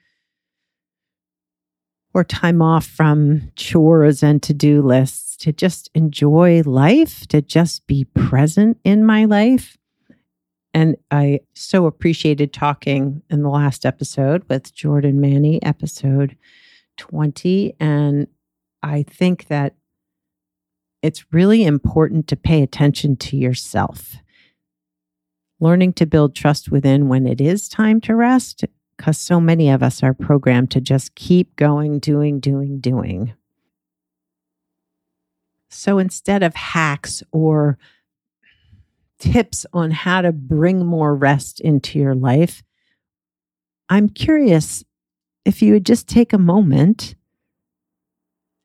or 2.12 2.25
time 2.25 2.61
off 2.61 2.87
from 2.87 3.52
chores 3.57 4.23
and 4.23 4.43
to 4.43 4.52
do 4.52 4.83
lists 4.83 5.31
to 5.40 5.52
just 5.52 5.90
enjoy 5.95 6.62
life, 6.62 7.26
to 7.29 7.40
just 7.40 7.87
be 7.87 8.05
present 8.05 8.79
in 8.85 9.05
my 9.05 9.25
life. 9.25 9.76
And 10.73 10.97
I 11.11 11.40
so 11.55 11.87
appreciated 11.87 12.52
talking 12.52 13.23
in 13.31 13.43
the 13.43 13.49
last 13.49 13.85
episode 13.85 14.45
with 14.49 14.73
Jordan 14.73 15.21
Manny, 15.21 15.61
episode 15.62 16.37
20. 16.99 17.75
And 17.81 18.29
I 18.83 19.02
think 19.02 19.49
that 19.49 19.75
it's 21.02 21.25
really 21.33 21.64
important 21.64 22.29
to 22.29 22.37
pay 22.37 22.62
attention 22.62 23.17
to 23.17 23.37
yourself. 23.37 24.17
Learning 25.59 25.93
to 25.95 26.07
build 26.07 26.35
trust 26.35 26.71
within 26.71 27.09
when 27.09 27.26
it 27.26 27.40
is 27.40 27.69
time 27.69 28.00
to 28.02 28.14
rest, 28.14 28.64
because 29.00 29.16
so 29.16 29.40
many 29.40 29.71
of 29.71 29.83
us 29.83 30.02
are 30.02 30.12
programmed 30.12 30.71
to 30.71 30.78
just 30.78 31.14
keep 31.14 31.57
going, 31.57 31.99
doing, 32.00 32.38
doing, 32.38 32.80
doing. 32.80 33.33
So 35.71 35.97
instead 35.97 36.42
of 36.42 36.54
hacks 36.54 37.23
or 37.33 37.78
tips 39.19 39.64
on 39.73 39.90
how 39.90 40.21
to 40.21 40.33
bring 40.33 40.85
more 40.85 41.14
rest 41.14 41.61
into 41.61 41.99
your 41.99 42.14
life, 42.14 42.62
I'm 43.88 44.11
curious 44.11 44.85
if 45.47 45.62
you 45.62 45.73
would 45.73 45.87
just 45.87 46.07
take 46.07 46.35
a 46.35 46.38
moment 46.38 47.14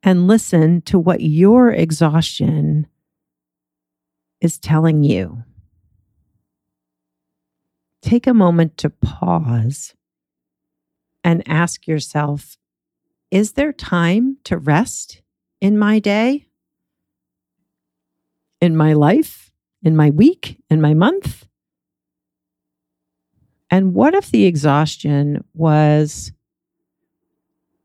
and 0.03 0.27
listen 0.27 0.81
to 0.81 0.99
what 0.99 1.21
your 1.21 1.71
exhaustion 1.71 2.87
is 4.41 4.57
telling 4.57 5.01
you. 5.01 5.45
Take 8.01 8.27
a 8.27 8.33
moment 8.33 8.75
to 8.79 8.89
pause 8.89 9.93
and 11.25 11.41
ask 11.47 11.87
yourself 11.87 12.55
Is 13.31 13.53
there 13.53 13.73
time 13.73 14.37
to 14.45 14.57
rest 14.57 15.23
in 15.59 15.77
my 15.77 15.99
day, 15.99 16.45
in 18.61 18.77
my 18.77 18.93
life, 18.93 19.51
in 19.81 19.95
my 19.95 20.11
week, 20.11 20.61
in 20.69 20.79
my 20.79 20.93
month? 20.93 21.47
And 23.71 23.95
what 23.95 24.13
if 24.13 24.29
the 24.29 24.45
exhaustion 24.45 25.43
was 25.55 26.31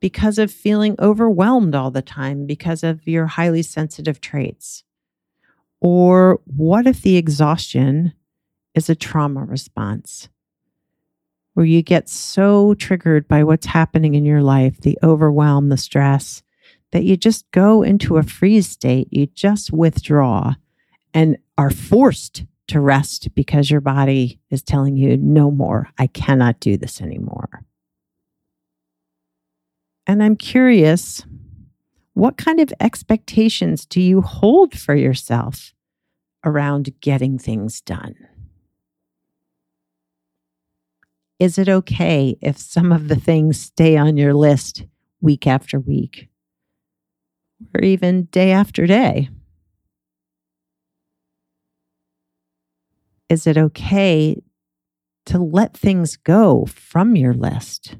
because 0.00 0.38
of 0.38 0.52
feeling 0.52 0.94
overwhelmed 0.98 1.74
all 1.74 1.90
the 1.90 2.02
time 2.02 2.46
because 2.46 2.84
of 2.84 3.08
your 3.08 3.26
highly 3.26 3.62
sensitive 3.62 4.20
traits? 4.20 4.84
Or 5.80 6.40
what 6.44 6.86
if 6.86 7.00
the 7.00 7.16
exhaustion 7.16 8.12
is 8.74 8.90
a 8.90 8.94
trauma 8.94 9.44
response 9.44 10.28
where 11.54 11.66
you 11.66 11.82
get 11.82 12.08
so 12.08 12.74
triggered 12.74 13.26
by 13.28 13.44
what's 13.44 13.66
happening 13.66 14.14
in 14.14 14.24
your 14.24 14.42
life, 14.42 14.80
the 14.80 14.98
overwhelm, 15.02 15.68
the 15.68 15.76
stress, 15.76 16.42
that 16.92 17.04
you 17.04 17.16
just 17.16 17.50
go 17.50 17.82
into 17.82 18.16
a 18.16 18.22
freeze 18.22 18.68
state? 18.68 19.08
You 19.10 19.26
just 19.26 19.72
withdraw 19.72 20.54
and 21.12 21.38
are 21.58 21.70
forced 21.70 22.44
to 22.68 22.80
rest 22.80 23.34
because 23.34 23.70
your 23.70 23.80
body 23.80 24.40
is 24.50 24.62
telling 24.62 24.96
you, 24.96 25.16
no 25.16 25.50
more, 25.50 25.88
I 25.98 26.06
cannot 26.06 26.60
do 26.60 26.76
this 26.76 27.00
anymore. 27.00 27.64
And 30.06 30.22
I'm 30.22 30.36
curious 30.36 31.24
what 32.14 32.36
kind 32.36 32.60
of 32.60 32.72
expectations 32.80 33.86
do 33.86 34.00
you 34.00 34.20
hold 34.20 34.78
for 34.78 34.94
yourself 34.94 35.72
around 36.44 36.90
getting 37.00 37.38
things 37.38 37.80
done? 37.80 38.14
Is 41.40 41.56
it 41.56 41.70
okay 41.70 42.36
if 42.42 42.58
some 42.58 42.92
of 42.92 43.08
the 43.08 43.16
things 43.16 43.58
stay 43.58 43.96
on 43.96 44.18
your 44.18 44.34
list 44.34 44.84
week 45.22 45.46
after 45.46 45.80
week 45.80 46.28
or 47.74 47.82
even 47.82 48.24
day 48.24 48.52
after 48.52 48.86
day? 48.86 49.30
Is 53.30 53.46
it 53.46 53.56
okay 53.56 54.42
to 55.26 55.38
let 55.38 55.74
things 55.74 56.18
go 56.18 56.66
from 56.66 57.16
your 57.16 57.32
list? 57.32 57.96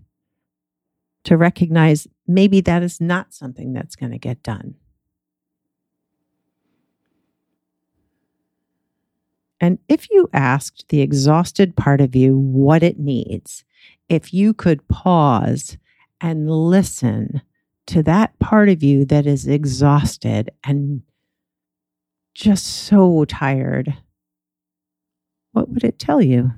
To 1.25 1.39
recognize 1.39 2.07
maybe 2.27 2.61
that 2.61 2.83
is 2.83 3.01
not 3.01 3.33
something 3.33 3.73
that's 3.73 3.97
going 3.97 4.13
to 4.13 4.19
get 4.19 4.43
done. 4.43 4.75
And 9.61 9.79
if 9.89 10.11
you 10.11 10.29
asked 10.33 10.87
the 10.89 11.03
exhausted 11.03 11.77
part 11.77 12.01
of 12.01 12.17
you 12.17 12.37
what 12.37 12.83
it 12.83 12.99
needs, 12.99 13.65
if 14.09 14.33
you 14.33 14.55
could 14.55 14.87
pause 14.89 15.77
and 16.21 16.51
listen 16.51 17.43
to 17.87 18.03
that 18.05 18.39
part 18.39 18.69
of 18.69 18.83
you 18.83 19.05
that 19.05 19.27
is 19.27 19.47
exhausted 19.47 20.51
and 20.65 21.03
just 22.35 22.67
so 22.67 23.25
tired, 23.27 23.97
what 25.53 25.69
would 25.69 25.85
it 25.85 25.99
tell 25.99 26.23
you? 26.23 26.53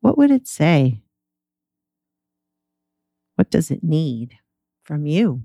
What 0.00 0.16
would 0.16 0.30
it 0.30 0.46
say? 0.46 1.02
What 3.34 3.50
does 3.50 3.70
it 3.70 3.82
need 3.82 4.38
from 4.84 5.06
you? 5.06 5.42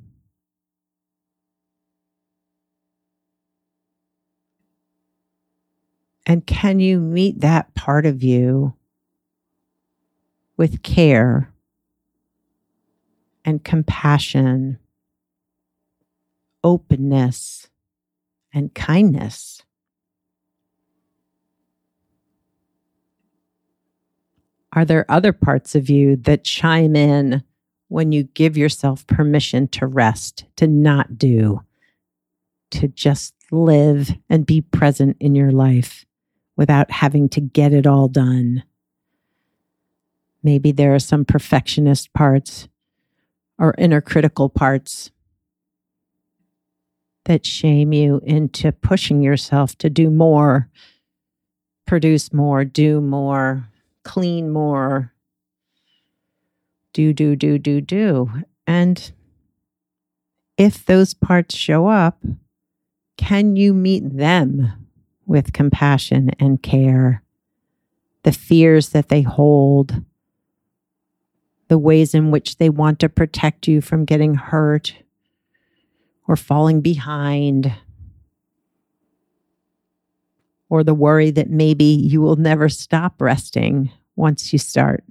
And 6.25 6.46
can 6.46 6.80
you 6.80 7.00
meet 7.00 7.42
that 7.42 7.74
part 7.74 8.06
of 8.06 8.24
you 8.24 8.75
with 10.56 10.84
care 10.84 11.51
and 13.44 13.63
compassion, 13.63 14.78
openness, 16.63 17.68
and 18.54 18.74
kindness? 18.74 19.63
Are 24.74 24.86
there 24.86 25.10
other 25.10 25.34
parts 25.34 25.75
of 25.75 25.90
you 25.90 26.16
that 26.18 26.44
chime 26.44 26.96
in 26.96 27.44
when 27.90 28.12
you 28.13 28.24
give 28.24 28.56
yourself 28.56 29.06
permission 29.08 29.68
to 29.70 29.86
rest, 29.86 30.46
to 30.56 30.68
not 30.68 31.18
do, 31.18 31.62
to 32.70 32.88
just 32.88 33.34
live 33.51 34.12
and 34.30 34.46
be 34.46 34.62
present 34.62 35.18
in 35.20 35.36
your 35.36 35.51
life? 35.51 36.06
Without 36.62 36.91
having 36.91 37.27
to 37.27 37.41
get 37.41 37.74
it 37.74 37.88
all 37.88 38.08
done. 38.08 38.62
Maybe 40.44 40.72
there 40.72 40.94
are 40.94 41.00
some 41.00 41.25
perfectionist 41.25 42.13
parts 42.13 42.68
or 43.58 43.74
inner 43.80 44.00
critical 44.00 44.48
parts 44.48 45.10
that 47.25 47.48
shame 47.48 47.94
you 47.94 48.22
into 48.24 48.72
pushing 48.72 49.24
yourself 49.24 49.75
to 49.80 49.89
do 49.89 50.12
more, 50.12 50.70
produce 51.88 52.32
more, 52.32 52.63
do 52.63 53.01
more, 53.01 53.68
clean 54.03 54.51
more, 54.51 55.12
do, 56.94 57.12
do, 57.12 57.36
do, 57.36 57.58
do, 57.58 57.82
do. 57.82 58.32
And 58.68 59.12
if 60.60 60.86
those 60.86 61.15
parts 61.15 61.56
show 61.56 61.88
up, 61.88 62.24
can 63.18 63.56
you 63.56 63.74
meet 63.74 64.15
them 64.15 64.81
with 65.32 65.54
compassion 65.54 66.30
and 66.40 66.62
care, 66.62 67.24
the 68.24 68.34
fears 68.34 68.89
that 68.89 69.08
they 69.08 69.22
hold, 69.22 70.04
the 71.70 71.78
ways 71.78 72.13
in 72.13 72.32
which 72.32 72.58
they 72.58 72.70
want 72.70 73.00
to 73.00 73.08
protect 73.08 73.65
you 73.65 73.80
from 73.80 74.04
getting 74.04 74.36
hurt 74.36 74.94
or 76.28 76.36
falling 76.36 76.82
behind, 76.82 77.74
or 80.70 80.84
the 80.84 80.94
worry 80.94 81.32
that 81.32 81.50
maybe 81.50 81.86
you 81.86 82.22
will 82.22 82.36
never 82.36 82.67
stop 82.67 83.22
resting 83.22 83.89
once 84.17 84.52
you 84.52 84.60
start. 84.60 85.02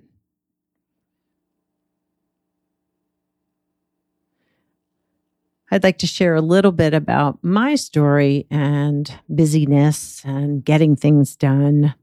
I'd 5.71 5.85
like 5.85 5.99
to 5.99 6.07
share 6.07 6.35
a 6.35 6.41
little 6.41 6.73
bit 6.73 6.95
about 6.95 7.39
my 7.43 7.77
story 7.77 8.47
and 8.51 9.13
busyness 9.29 10.23
and 10.25 10.65
getting 10.65 10.97
things 10.97 11.37
done. 11.37 11.95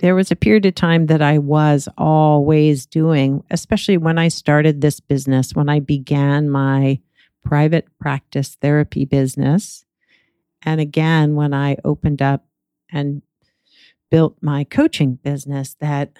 There 0.00 0.14
was 0.14 0.30
a 0.30 0.36
period 0.36 0.66
of 0.66 0.74
time 0.74 1.06
that 1.06 1.22
I 1.22 1.38
was 1.38 1.88
always 1.96 2.84
doing, 2.84 3.42
especially 3.50 3.96
when 3.96 4.18
I 4.18 4.28
started 4.28 4.80
this 4.80 5.00
business, 5.00 5.54
when 5.54 5.70
I 5.70 5.80
began 5.80 6.50
my 6.50 7.00
private 7.42 7.86
practice 7.98 8.56
therapy 8.60 9.04
business. 9.06 9.84
And 10.62 10.80
again, 10.80 11.34
when 11.34 11.54
I 11.54 11.78
opened 11.84 12.20
up 12.20 12.44
and 12.90 13.22
built 14.10 14.36
my 14.42 14.64
coaching 14.64 15.14
business, 15.14 15.74
that 15.80 16.10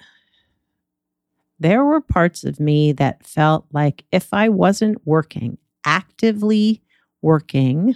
there 1.59 1.85
were 1.85 2.01
parts 2.01 2.43
of 2.43 2.59
me 2.59 2.91
that 2.93 3.25
felt 3.25 3.65
like 3.71 4.03
if 4.11 4.33
I 4.33 4.49
wasn't 4.49 5.05
working, 5.05 5.57
actively 5.85 6.81
working 7.21 7.95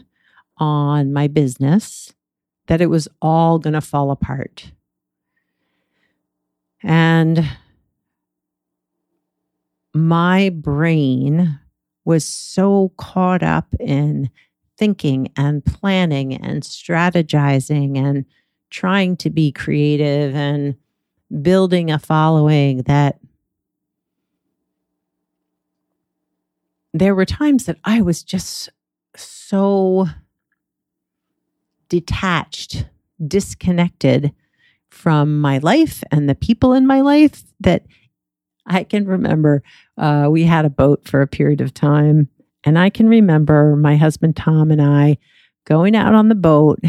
on 0.58 1.14
my 1.14 1.28
business 1.28 2.14
that 2.68 2.82
it 2.82 2.88
was 2.88 3.08
all 3.22 3.60
going 3.60 3.74
to 3.74 3.82
fall 3.82 4.12
apart. 4.12 4.72
And 6.84 7.48
my 9.94 10.50
brain 10.50 11.60
was 12.06 12.24
so 12.24 12.92
caught 12.98 13.44
up 13.44 13.74
in 13.80 14.30
thinking 14.78 15.32
and 15.36 15.66
planning 15.66 16.34
and 16.34 16.64
strategizing 16.64 17.98
and 17.98 18.26
trying 18.70 19.18
to 19.18 19.30
be 19.30 19.52
creative 19.52 20.36
and 20.36 20.76
building 21.42 21.90
a 21.92 22.00
following 22.00 22.84
that 22.84 23.20
there 27.00 27.16
were 27.16 27.26
times 27.26 27.66
that 27.66 27.78
I 27.84 28.02
was 28.02 28.24
just 28.24 28.70
so 29.16 30.08
detached, 31.90 32.86
disconnected 33.26 34.34
from 34.90 35.40
my 35.40 35.58
life 35.60 36.04
and 36.12 36.30
the 36.30 36.36
people 36.36 36.74
in 36.74 36.88
my 36.88 37.02
life 37.02 37.44
that 37.60 37.86
I 38.66 38.84
can 38.84 39.06
remember 39.06 39.64
uh, 39.98 40.28
we 40.30 40.44
had 40.44 40.66
a 40.66 40.70
boat 40.70 41.08
for 41.08 41.22
a 41.22 41.28
period 41.28 41.62
of 41.62 41.74
time. 41.74 42.30
And 42.64 42.78
I 42.78 42.90
can 42.90 43.08
remember 43.08 43.76
my 43.76 43.96
husband 43.96 44.36
Tom 44.36 44.72
and 44.72 44.82
I 44.82 45.18
going 45.66 45.96
out 45.96 46.14
on 46.14 46.28
the 46.28 46.36
boat 46.36 46.80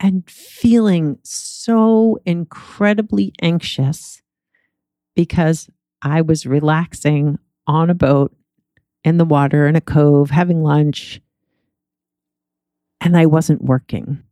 and 0.00 0.28
feeling 0.28 1.18
so 1.22 2.18
incredibly 2.24 3.32
anxious 3.40 4.22
because 5.16 5.68
I 6.02 6.20
was 6.20 6.46
relaxing 6.46 7.38
on 7.66 7.90
a 7.90 7.94
boat 7.94 8.34
in 9.04 9.18
the 9.18 9.24
water 9.24 9.66
in 9.66 9.76
a 9.76 9.80
cove 9.80 10.30
having 10.30 10.62
lunch. 10.62 11.20
And 13.00 13.16
I 13.16 13.26
wasn't 13.26 13.62
working. 13.62 14.22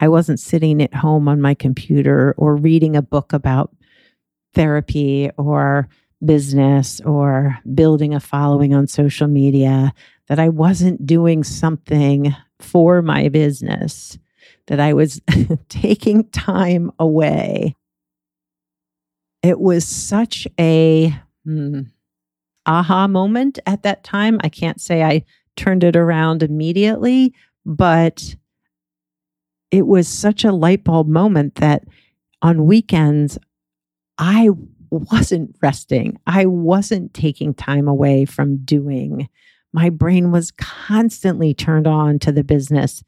I 0.00 0.08
wasn't 0.08 0.40
sitting 0.40 0.82
at 0.82 0.94
home 0.94 1.28
on 1.28 1.40
my 1.40 1.54
computer 1.54 2.34
or 2.36 2.56
reading 2.56 2.96
a 2.96 3.02
book 3.02 3.32
about 3.32 3.74
therapy 4.54 5.30
or 5.36 5.88
business 6.24 7.00
or 7.02 7.58
building 7.74 8.14
a 8.14 8.20
following 8.20 8.74
on 8.74 8.86
social 8.86 9.28
media, 9.28 9.92
that 10.28 10.38
I 10.38 10.48
wasn't 10.48 11.06
doing 11.06 11.44
something 11.44 12.34
for 12.58 13.02
my 13.02 13.28
business, 13.28 14.18
that 14.66 14.80
I 14.80 14.92
was 14.92 15.20
taking 15.68 16.28
time 16.30 16.90
away. 16.98 17.76
It 19.42 19.58
was 19.58 19.86
such 19.86 20.46
a 20.58 21.14
hmm, 21.44 21.82
aha 22.66 23.06
moment 23.06 23.58
at 23.66 23.82
that 23.82 24.04
time. 24.04 24.38
I 24.42 24.48
can't 24.48 24.80
say 24.80 25.02
I 25.02 25.24
turned 25.56 25.84
it 25.84 25.96
around 25.96 26.42
immediately, 26.42 27.34
but 27.64 28.34
it 29.70 29.86
was 29.86 30.08
such 30.08 30.44
a 30.44 30.52
light 30.52 30.84
bulb 30.84 31.08
moment 31.08 31.56
that 31.56 31.84
on 32.42 32.66
weekends, 32.66 33.38
I 34.18 34.50
wasn't 34.90 35.56
resting. 35.62 36.18
I 36.26 36.46
wasn't 36.46 37.14
taking 37.14 37.54
time 37.54 37.88
away 37.88 38.24
from 38.24 38.58
doing. 38.58 39.28
My 39.72 39.88
brain 39.88 40.30
was 40.30 40.50
constantly 40.52 41.54
turned 41.54 41.86
on 41.86 42.18
to 42.20 42.32
the 42.32 42.44
business 42.44 43.02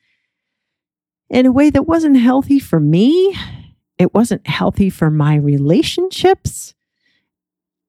in 1.29 1.47
a 1.47 1.53
way 1.53 1.71
that 1.71 1.87
wasn't 1.87 2.17
healthy 2.17 2.59
for 2.59 2.81
me. 2.81 3.37
It 3.99 4.15
wasn't 4.15 4.47
healthy 4.47 4.89
for 4.89 5.11
my 5.11 5.37
relationships. 5.37 6.75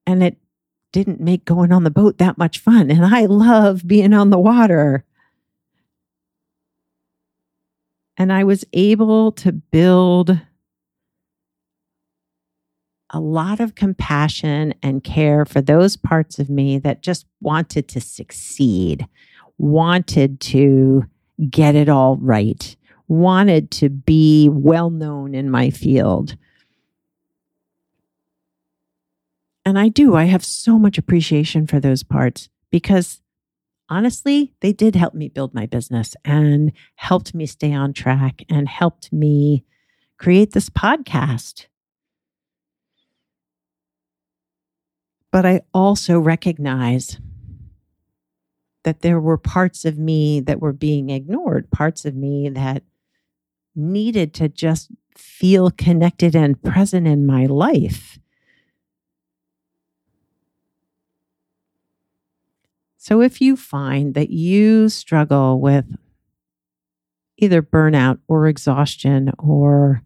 And 0.06 0.22
it 0.22 0.36
didn't 0.96 1.20
make 1.20 1.44
going 1.44 1.72
on 1.72 1.84
the 1.84 1.90
boat 1.90 2.16
that 2.16 2.38
much 2.38 2.58
fun. 2.58 2.90
And 2.90 3.04
I 3.04 3.26
love 3.26 3.86
being 3.86 4.14
on 4.14 4.30
the 4.30 4.38
water. 4.38 5.04
And 8.16 8.32
I 8.32 8.44
was 8.44 8.64
able 8.72 9.30
to 9.32 9.52
build 9.52 10.40
a 13.10 13.20
lot 13.20 13.60
of 13.60 13.74
compassion 13.74 14.72
and 14.82 15.04
care 15.04 15.44
for 15.44 15.60
those 15.60 15.98
parts 15.98 16.38
of 16.38 16.48
me 16.48 16.78
that 16.78 17.02
just 17.02 17.26
wanted 17.42 17.88
to 17.88 18.00
succeed, 18.00 19.06
wanted 19.58 20.40
to 20.40 21.04
get 21.50 21.74
it 21.74 21.90
all 21.90 22.16
right, 22.16 22.74
wanted 23.06 23.70
to 23.72 23.90
be 23.90 24.48
well 24.50 24.88
known 24.88 25.34
in 25.34 25.50
my 25.50 25.68
field. 25.68 26.38
And 29.66 29.80
I 29.80 29.88
do, 29.88 30.14
I 30.14 30.26
have 30.26 30.44
so 30.44 30.78
much 30.78 30.96
appreciation 30.96 31.66
for 31.66 31.80
those 31.80 32.04
parts 32.04 32.48
because 32.70 33.20
honestly, 33.88 34.54
they 34.60 34.72
did 34.72 34.94
help 34.94 35.12
me 35.12 35.28
build 35.28 35.54
my 35.54 35.66
business 35.66 36.14
and 36.24 36.70
helped 36.94 37.34
me 37.34 37.46
stay 37.46 37.72
on 37.72 37.92
track 37.92 38.44
and 38.48 38.68
helped 38.68 39.12
me 39.12 39.64
create 40.18 40.52
this 40.52 40.70
podcast. 40.70 41.66
But 45.32 45.44
I 45.44 45.62
also 45.74 46.20
recognize 46.20 47.18
that 48.84 49.00
there 49.00 49.18
were 49.18 49.36
parts 49.36 49.84
of 49.84 49.98
me 49.98 50.38
that 50.38 50.60
were 50.60 50.72
being 50.72 51.10
ignored, 51.10 51.72
parts 51.72 52.04
of 52.04 52.14
me 52.14 52.48
that 52.50 52.84
needed 53.74 54.32
to 54.34 54.48
just 54.48 54.92
feel 55.18 55.72
connected 55.72 56.36
and 56.36 56.62
present 56.62 57.08
in 57.08 57.26
my 57.26 57.46
life. 57.46 58.20
So 63.06 63.20
if 63.20 63.40
you 63.40 63.54
find 63.54 64.14
that 64.14 64.30
you 64.30 64.88
struggle 64.88 65.60
with 65.60 65.84
either 67.38 67.62
burnout 67.62 68.18
or 68.26 68.48
exhaustion 68.48 69.30
or 69.38 70.02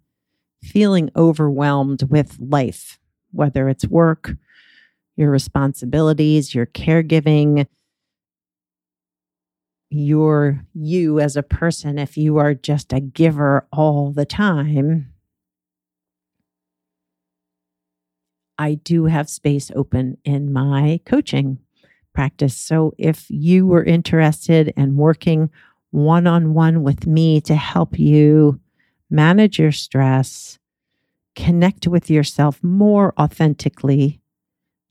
feeling 0.62 1.08
overwhelmed 1.16 2.02
with 2.10 2.36
life, 2.38 2.98
whether 3.32 3.70
it's 3.70 3.86
work, 3.86 4.34
your 5.16 5.30
responsibilities, 5.30 6.54
your 6.54 6.66
caregiving, 6.66 7.66
your 9.88 10.66
you 10.74 11.20
as 11.20 11.38
a 11.38 11.42
person, 11.42 11.98
if 11.98 12.18
you 12.18 12.36
are 12.36 12.52
just 12.52 12.92
a 12.92 13.00
giver 13.00 13.66
all 13.72 14.12
the 14.12 14.26
time, 14.26 15.10
I 18.58 18.74
do 18.74 19.06
have 19.06 19.30
space 19.30 19.70
open 19.74 20.18
in 20.22 20.52
my 20.52 21.00
coaching 21.06 21.60
practice. 22.12 22.56
So 22.56 22.94
if 22.98 23.26
you 23.28 23.66
were 23.66 23.84
interested 23.84 24.72
in 24.76 24.96
working 24.96 25.50
one 25.90 26.26
on 26.26 26.54
one 26.54 26.82
with 26.82 27.06
me 27.06 27.40
to 27.42 27.54
help 27.54 27.98
you 27.98 28.60
manage 29.08 29.58
your 29.58 29.72
stress, 29.72 30.58
connect 31.34 31.86
with 31.86 32.10
yourself 32.10 32.62
more 32.62 33.12
authentically, 33.18 34.20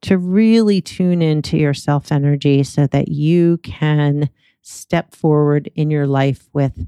to 0.02 0.18
really 0.18 0.82
tune 0.82 1.22
into 1.22 1.58
your 1.58 1.74
self 1.74 2.12
energy 2.12 2.64
so 2.64 2.88
that 2.88 3.10
you 3.10 3.58
can 3.64 4.30
step 4.62 5.14
forward 5.14 5.70
in 5.76 5.90
your 5.90 6.08
life 6.08 6.50
with 6.54 6.88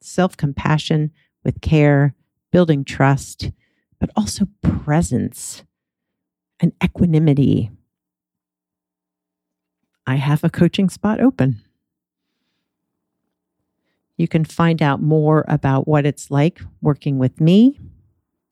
self 0.00 0.36
compassion, 0.36 1.10
with 1.44 1.60
care, 1.60 2.14
building 2.50 2.84
trust, 2.84 3.50
but 3.98 4.10
also 4.16 4.48
presence 4.62 5.64
and 6.60 6.72
equanimity 6.82 7.70
I 10.06 10.16
have 10.16 10.44
a 10.44 10.50
coaching 10.50 10.88
spot 10.88 11.20
open. 11.20 11.60
You 14.16 14.28
can 14.28 14.44
find 14.44 14.80
out 14.82 15.02
more 15.02 15.44
about 15.48 15.88
what 15.88 16.06
it's 16.06 16.30
like 16.30 16.60
working 16.80 17.18
with 17.18 17.40
me 17.40 17.80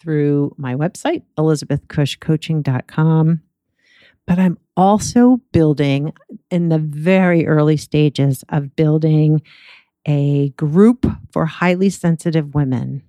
through 0.01 0.55
my 0.57 0.75
website, 0.75 1.23
elizabethcushcoaching.com. 1.39 3.43
But 4.27 4.39
I'm 4.39 4.59
also 4.77 5.41
building 5.53 6.13
in 6.51 6.69
the 6.69 6.79
very 6.79 7.47
early 7.47 7.77
stages 7.77 8.45
of 8.49 8.75
building 8.77 9.43
a 10.07 10.51
group 10.51 11.05
for 11.33 11.47
highly 11.47 11.91
sensitive 11.91 12.55
women. 12.55 13.03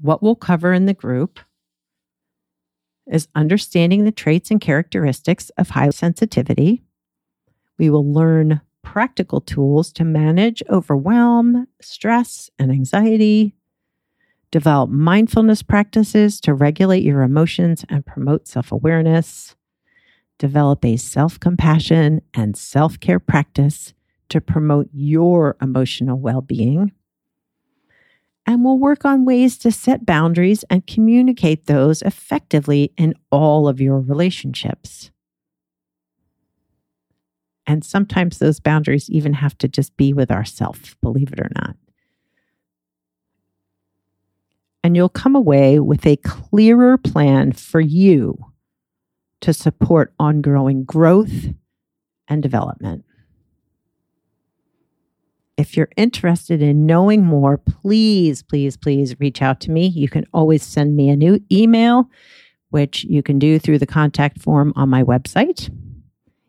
What 0.00 0.20
we'll 0.22 0.36
cover 0.36 0.72
in 0.72 0.86
the 0.86 0.94
group 0.94 1.40
is 3.10 3.28
understanding 3.34 4.04
the 4.04 4.12
traits 4.12 4.50
and 4.50 4.60
characteristics 4.60 5.50
of 5.58 5.70
high 5.70 5.90
sensitivity. 5.90 6.82
We 7.78 7.90
will 7.90 8.10
learn 8.10 8.60
practical 8.82 9.40
tools 9.40 9.92
to 9.92 10.04
manage 10.04 10.62
overwhelm, 10.70 11.66
stress, 11.80 12.50
and 12.58 12.70
anxiety. 12.70 13.54
Develop 14.50 14.90
mindfulness 14.90 15.62
practices 15.62 16.40
to 16.42 16.54
regulate 16.54 17.02
your 17.02 17.22
emotions 17.22 17.84
and 17.88 18.06
promote 18.06 18.46
self 18.46 18.70
awareness. 18.72 19.56
Develop 20.38 20.84
a 20.84 20.96
self 20.96 21.38
compassion 21.40 22.22
and 22.32 22.56
self 22.56 22.98
care 23.00 23.18
practice 23.18 23.92
to 24.28 24.40
promote 24.40 24.88
your 24.92 25.56
emotional 25.60 26.18
well 26.18 26.40
being 26.40 26.92
and 28.46 28.64
we'll 28.64 28.78
work 28.78 29.04
on 29.04 29.24
ways 29.24 29.58
to 29.58 29.72
set 29.72 30.06
boundaries 30.06 30.64
and 30.70 30.86
communicate 30.86 31.66
those 31.66 32.00
effectively 32.02 32.92
in 32.96 33.14
all 33.30 33.66
of 33.66 33.80
your 33.80 33.98
relationships. 33.98 35.10
And 37.66 37.84
sometimes 37.84 38.38
those 38.38 38.60
boundaries 38.60 39.10
even 39.10 39.32
have 39.34 39.58
to 39.58 39.66
just 39.66 39.96
be 39.96 40.12
with 40.12 40.30
ourselves, 40.30 40.94
believe 41.02 41.32
it 41.32 41.40
or 41.40 41.50
not. 41.56 41.74
And 44.84 44.94
you'll 44.94 45.08
come 45.08 45.34
away 45.34 45.80
with 45.80 46.06
a 46.06 46.16
clearer 46.18 46.96
plan 46.96 47.50
for 47.50 47.80
you 47.80 48.38
to 49.40 49.52
support 49.52 50.14
ongoing 50.20 50.84
growth 50.84 51.46
and 52.28 52.40
development. 52.40 53.04
If 55.56 55.76
you're 55.76 55.88
interested 55.96 56.60
in 56.60 56.84
knowing 56.84 57.24
more, 57.24 57.56
please, 57.56 58.42
please, 58.42 58.76
please 58.76 59.18
reach 59.18 59.40
out 59.40 59.60
to 59.60 59.70
me. 59.70 59.86
You 59.86 60.08
can 60.08 60.26
always 60.34 60.62
send 60.62 60.94
me 60.94 61.08
a 61.08 61.16
new 61.16 61.40
email, 61.50 62.10
which 62.68 63.04
you 63.04 63.22
can 63.22 63.38
do 63.38 63.58
through 63.58 63.78
the 63.78 63.86
contact 63.86 64.40
form 64.40 64.74
on 64.76 64.90
my 64.90 65.02
website. 65.02 65.70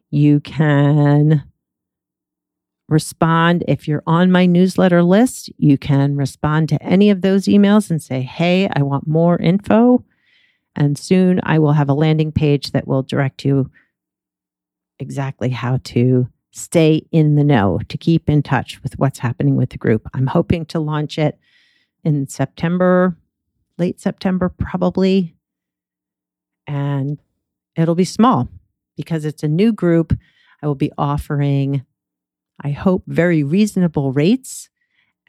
You 0.10 0.42
can 0.42 1.44
respond 2.90 3.64
if 3.68 3.88
you're 3.88 4.04
on 4.06 4.32
my 4.32 4.46
newsletter 4.46 5.04
list. 5.04 5.50
You 5.58 5.78
can 5.78 6.18
respond 6.18 6.68
to 6.70 6.82
any 6.84 7.10
of 7.10 7.22
those 7.22 7.46
emails 7.46 7.90
and 7.90 8.02
say, 8.02 8.22
Hey, 8.22 8.70
I 8.74 8.84
want 8.84 9.08
more 9.08 9.38
info. 9.38 10.04
And 10.76 10.98
soon 10.98 11.40
I 11.44 11.60
will 11.60 11.74
have 11.74 11.90
a 11.90 11.94
landing 11.94 12.32
page 12.32 12.72
that 12.72 12.88
will 12.88 13.04
direct 13.04 13.46
you 13.46 13.72
exactly 15.00 15.50
how 15.50 15.80
to 15.86 16.28
stay 16.58 17.06
in 17.12 17.36
the 17.36 17.44
know, 17.44 17.80
to 17.88 17.98
keep 17.98 18.30
in 18.30 18.42
touch 18.42 18.82
with 18.82 18.98
what's 18.98 19.20
happening 19.20 19.56
with 19.56 19.70
the 19.70 19.78
group. 19.78 20.08
I'm 20.14 20.28
hoping 20.28 20.66
to 20.68 20.80
launch 20.80 21.18
it 21.18 21.38
in 22.04 22.28
September, 22.28 23.16
late 23.78 24.00
September, 24.00 24.50
probably. 24.50 25.36
And 26.66 27.20
it'll 27.76 27.96
be 27.96 28.06
small 28.06 28.50
because 28.96 29.24
it's 29.24 29.44
a 29.44 29.48
new 29.48 29.72
group. 29.72 30.18
I 30.62 30.68
will 30.68 30.76
be 30.76 30.92
offering, 30.98 31.86
I 32.62 32.72
hope, 32.72 33.04
very 33.08 33.44
reasonable 33.44 34.12
rates. 34.12 34.70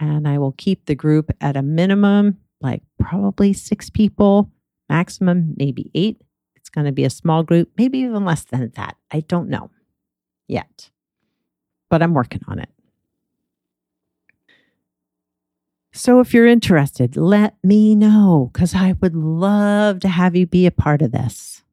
And 0.00 0.26
I 0.26 0.38
will 0.38 0.52
keep 0.52 0.86
the 0.86 0.94
group 0.94 1.30
at 1.40 1.56
a 1.56 1.62
minimum, 1.62 2.38
like 2.60 2.82
probably 2.98 3.52
six 3.52 3.90
people, 3.90 4.50
maximum, 4.88 5.54
maybe 5.56 5.90
eight. 5.94 6.22
It's 6.56 6.70
going 6.70 6.86
to 6.86 6.92
be 6.92 7.04
a 7.04 7.10
small 7.10 7.42
group, 7.42 7.70
maybe 7.76 7.98
even 7.98 8.24
less 8.24 8.44
than 8.44 8.72
that. 8.76 8.96
I 9.10 9.20
don't 9.20 9.48
know 9.48 9.70
yet 10.46 10.90
but 11.88 12.03
I'm 12.03 12.14
working 12.14 12.42
on 12.48 12.59
it. 12.59 12.68
So 15.92 16.20
if 16.20 16.33
you're 16.33 16.46
interested, 16.46 17.16
let 17.16 17.57
me 17.64 17.96
know 17.96 18.51
because 18.53 18.74
I 18.74 18.94
would 19.01 19.16
love 19.16 20.01
to 20.01 20.09
have 20.09 20.37
you 20.37 20.46
be 20.46 20.66
a 20.66 20.70
part 20.70 21.03
of 21.03 21.12
this. 21.12 21.64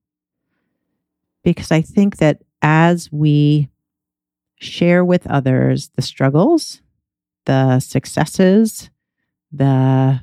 Because 1.44 1.72
I 1.72 1.82
think 1.82 2.18
that 2.18 2.42
as 2.62 3.12
we 3.12 3.70
share 4.56 5.06
with 5.06 5.28
others 5.28 5.90
the 5.96 6.02
struggles, 6.02 6.82
the 7.46 7.80
successes, 7.80 8.90
the 9.52 10.22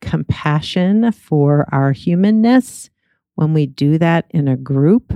compassion 0.00 1.12
for 1.12 1.68
our 1.72 1.92
humanness, 1.92 2.88
when 3.34 3.52
we 3.52 3.66
do 3.66 3.98
that 3.98 4.26
in 4.30 4.48
a 4.48 4.56
group, 4.56 5.12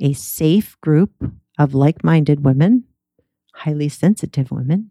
a 0.00 0.12
safe 0.14 0.80
group 0.80 1.12
of 1.58 1.74
like 1.74 2.04
minded 2.04 2.44
women, 2.44 2.84
highly 3.54 3.88
sensitive 3.88 4.50
women. 4.50 4.90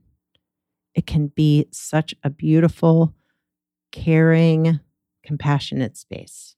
It 0.93 1.05
can 1.05 1.27
be 1.27 1.67
such 1.71 2.15
a 2.23 2.29
beautiful, 2.29 3.13
caring, 3.91 4.79
compassionate 5.23 5.97
space. 5.97 6.55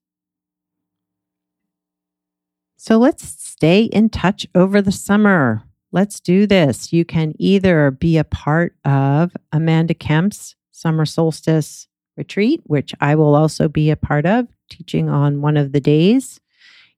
So 2.78 2.98
let's 2.98 3.28
stay 3.28 3.84
in 3.84 4.10
touch 4.10 4.46
over 4.54 4.82
the 4.82 4.92
summer. 4.92 5.64
Let's 5.92 6.20
do 6.20 6.46
this. 6.46 6.94
You 6.94 7.06
can 7.06 7.34
either 7.40 7.92
be 7.92 8.18
a 8.18 8.24
part 8.24 8.76
of 8.86 9.32
Amanda 9.52 9.94
Kemp's 9.94 10.56
summer 10.72 11.06
solstice 11.06 11.88
retreat, 12.16 12.62
which 12.66 12.94
I 13.02 13.16
will 13.16 13.36
also 13.36 13.68
be 13.68 13.90
a 13.90 13.96
part 13.96 14.26
of, 14.26 14.48
teaching 14.70 15.10
on 15.10 15.42
one 15.42 15.58
of 15.58 15.72
the 15.72 15.80
days. 15.80 16.40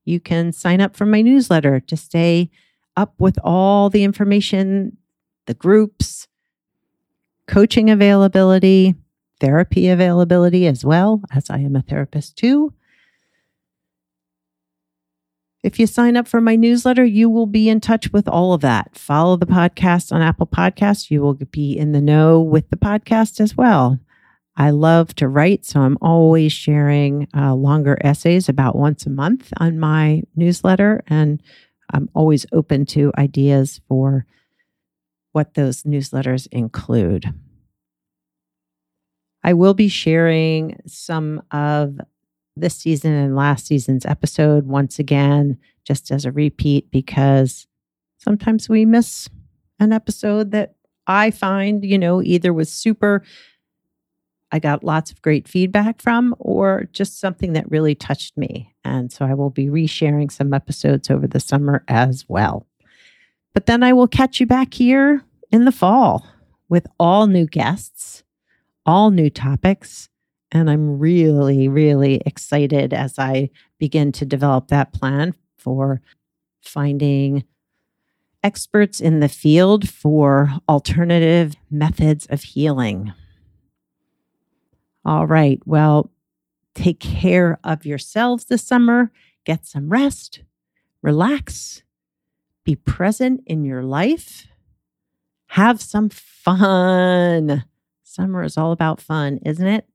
You 0.05 0.19
can 0.19 0.51
sign 0.51 0.81
up 0.81 0.95
for 0.95 1.05
my 1.05 1.21
newsletter 1.21 1.79
to 1.79 1.95
stay 1.95 2.49
up 2.99 3.13
with 3.17 3.39
all 3.43 3.89
the 3.89 4.03
information, 4.03 4.97
the 5.45 5.53
groups, 5.53 6.27
coaching 7.47 7.89
availability, 7.89 8.93
therapy 9.39 9.87
availability 9.87 10.67
as 10.67 10.83
well, 10.83 11.21
as 11.33 11.49
I 11.49 11.59
am 11.59 11.77
a 11.77 11.81
therapist 11.81 12.35
too. 12.35 12.73
If 15.63 15.79
you 15.79 15.87
sign 15.87 16.17
up 16.17 16.27
for 16.27 16.41
my 16.41 16.55
newsletter, 16.55 17.05
you 17.05 17.29
will 17.29 17.45
be 17.45 17.69
in 17.69 17.79
touch 17.79 18.11
with 18.11 18.27
all 18.27 18.53
of 18.53 18.61
that. 18.61 18.97
Follow 18.97 19.37
the 19.37 19.45
podcast 19.45 20.11
on 20.11 20.21
Apple 20.21 20.47
Podcasts. 20.47 21.09
You 21.09 21.21
will 21.21 21.33
be 21.33 21.77
in 21.77 21.93
the 21.93 22.01
know 22.01 22.41
with 22.41 22.69
the 22.69 22.77
podcast 22.77 23.39
as 23.39 23.55
well. 23.55 23.97
I 24.55 24.71
love 24.71 25.15
to 25.15 25.29
write, 25.29 25.65
so 25.65 25.81
I'm 25.81 25.97
always 26.01 26.51
sharing 26.51 27.29
uh, 27.33 27.55
longer 27.55 27.97
essays 28.01 28.49
about 28.49 28.75
once 28.75 29.05
a 29.05 29.09
month 29.09 29.53
on 29.57 29.79
my 29.79 30.23
newsletter. 30.35 31.01
And 31.07 31.41
I'm 31.91 32.09
always 32.13 32.45
open 32.51 32.85
to 32.87 33.11
ideas 33.17 33.81
for 33.87 34.25
what 35.31 35.53
those 35.53 35.83
newsletters 35.83 36.47
include. 36.51 37.33
I 39.43 39.53
will 39.53 39.73
be 39.73 39.87
sharing 39.87 40.79
some 40.85 41.41
of 41.51 41.97
this 42.55 42.75
season 42.75 43.13
and 43.13 43.35
last 43.35 43.67
season's 43.67 44.05
episode 44.05 44.67
once 44.67 44.99
again, 44.99 45.57
just 45.85 46.11
as 46.11 46.25
a 46.25 46.31
repeat, 46.31 46.91
because 46.91 47.67
sometimes 48.17 48.67
we 48.67 48.85
miss 48.85 49.29
an 49.79 49.93
episode 49.93 50.51
that 50.51 50.75
I 51.07 51.31
find, 51.31 51.85
you 51.85 51.97
know, 51.97 52.21
either 52.21 52.53
was 52.53 52.71
super, 52.71 53.23
I 54.51 54.59
got 54.59 54.83
lots 54.83 55.11
of 55.11 55.21
great 55.21 55.47
feedback 55.47 56.01
from, 56.01 56.35
or 56.39 56.87
just 56.91 57.19
something 57.19 57.53
that 57.53 57.69
really 57.69 57.95
touched 57.95 58.37
me. 58.37 58.73
And 58.83 59.11
so 59.11 59.25
I 59.25 59.33
will 59.33 59.51
be 59.51 59.67
resharing 59.67 60.31
some 60.31 60.53
episodes 60.53 61.09
over 61.09 61.27
the 61.27 61.39
summer 61.39 61.83
as 61.87 62.25
well. 62.27 62.65
But 63.53 63.65
then 63.65 63.83
I 63.83 63.93
will 63.93 64.07
catch 64.07 64.39
you 64.39 64.45
back 64.45 64.73
here 64.73 65.23
in 65.51 65.65
the 65.65 65.71
fall 65.71 66.25
with 66.67 66.87
all 66.99 67.27
new 67.27 67.45
guests, 67.45 68.23
all 68.85 69.11
new 69.11 69.29
topics 69.29 70.09
and 70.51 70.69
I'm 70.69 70.97
really, 70.97 71.67
really 71.67 72.21
excited 72.25 72.93
as 72.93 73.19
I 73.19 73.49
begin 73.77 74.11
to 74.13 74.25
develop 74.25 74.67
that 74.67 74.93
plan 74.93 75.35
for 75.57 76.01
finding 76.61 77.43
experts 78.43 78.99
in 78.99 79.19
the 79.19 79.29
field 79.29 79.87
for 79.87 80.51
alternative 80.67 81.55
methods 81.69 82.25
of 82.27 82.41
healing. 82.41 83.13
All 85.05 85.27
right. 85.27 85.59
Well, 85.65 86.11
take 86.75 86.99
care 86.99 87.59
of 87.63 87.85
yourselves 87.85 88.45
this 88.45 88.63
summer. 88.63 89.11
Get 89.45 89.65
some 89.65 89.89
rest, 89.89 90.41
relax, 91.01 91.83
be 92.63 92.75
present 92.75 93.41
in 93.47 93.65
your 93.65 93.83
life, 93.83 94.47
have 95.47 95.81
some 95.81 96.09
fun. 96.09 97.63
Summer 98.03 98.43
is 98.43 98.57
all 98.57 98.71
about 98.71 99.01
fun, 99.01 99.39
isn't 99.45 99.65
it? 99.65 99.87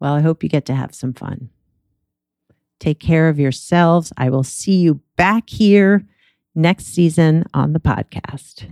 Well, 0.00 0.14
I 0.14 0.20
hope 0.20 0.42
you 0.42 0.48
get 0.48 0.64
to 0.66 0.74
have 0.74 0.94
some 0.94 1.12
fun. 1.12 1.50
Take 2.78 3.00
care 3.00 3.28
of 3.28 3.38
yourselves. 3.38 4.12
I 4.16 4.30
will 4.30 4.44
see 4.44 4.76
you 4.76 5.00
back 5.16 5.50
here 5.50 6.06
next 6.54 6.86
season 6.86 7.44
on 7.52 7.72
the 7.72 7.80
podcast. 7.80 8.68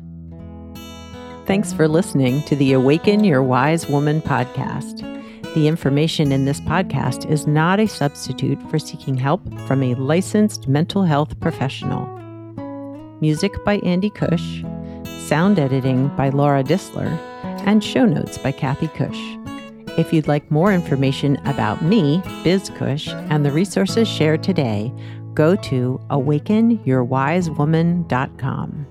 Thanks 1.46 1.72
for 1.72 1.88
listening 1.88 2.42
to 2.42 2.56
the 2.56 2.72
Awaken 2.72 3.24
Your 3.24 3.42
Wise 3.42 3.88
Woman 3.88 4.20
podcast. 4.22 5.15
The 5.56 5.66
information 5.68 6.32
in 6.32 6.44
this 6.44 6.60
podcast 6.60 7.30
is 7.30 7.46
not 7.46 7.80
a 7.80 7.88
substitute 7.88 8.60
for 8.70 8.78
seeking 8.78 9.16
help 9.16 9.40
from 9.66 9.82
a 9.82 9.94
licensed 9.94 10.68
mental 10.68 11.04
health 11.04 11.40
professional. 11.40 12.04
Music 13.22 13.54
by 13.64 13.78
Andy 13.78 14.10
Cush, 14.10 14.62
sound 15.26 15.58
editing 15.58 16.08
by 16.08 16.28
Laura 16.28 16.62
Disler, 16.62 17.08
and 17.64 17.82
show 17.82 18.04
notes 18.04 18.36
by 18.36 18.52
Kathy 18.52 18.88
Cush. 18.88 19.18
If 19.96 20.12
you'd 20.12 20.28
like 20.28 20.50
more 20.50 20.74
information 20.74 21.38
about 21.46 21.82
me, 21.82 22.18
BizCush, 22.44 23.08
and 23.30 23.42
the 23.42 23.50
resources 23.50 24.06
shared 24.06 24.42
today, 24.42 24.92
go 25.32 25.56
to 25.56 25.98
awakenyourwisewoman.com. 26.10 28.86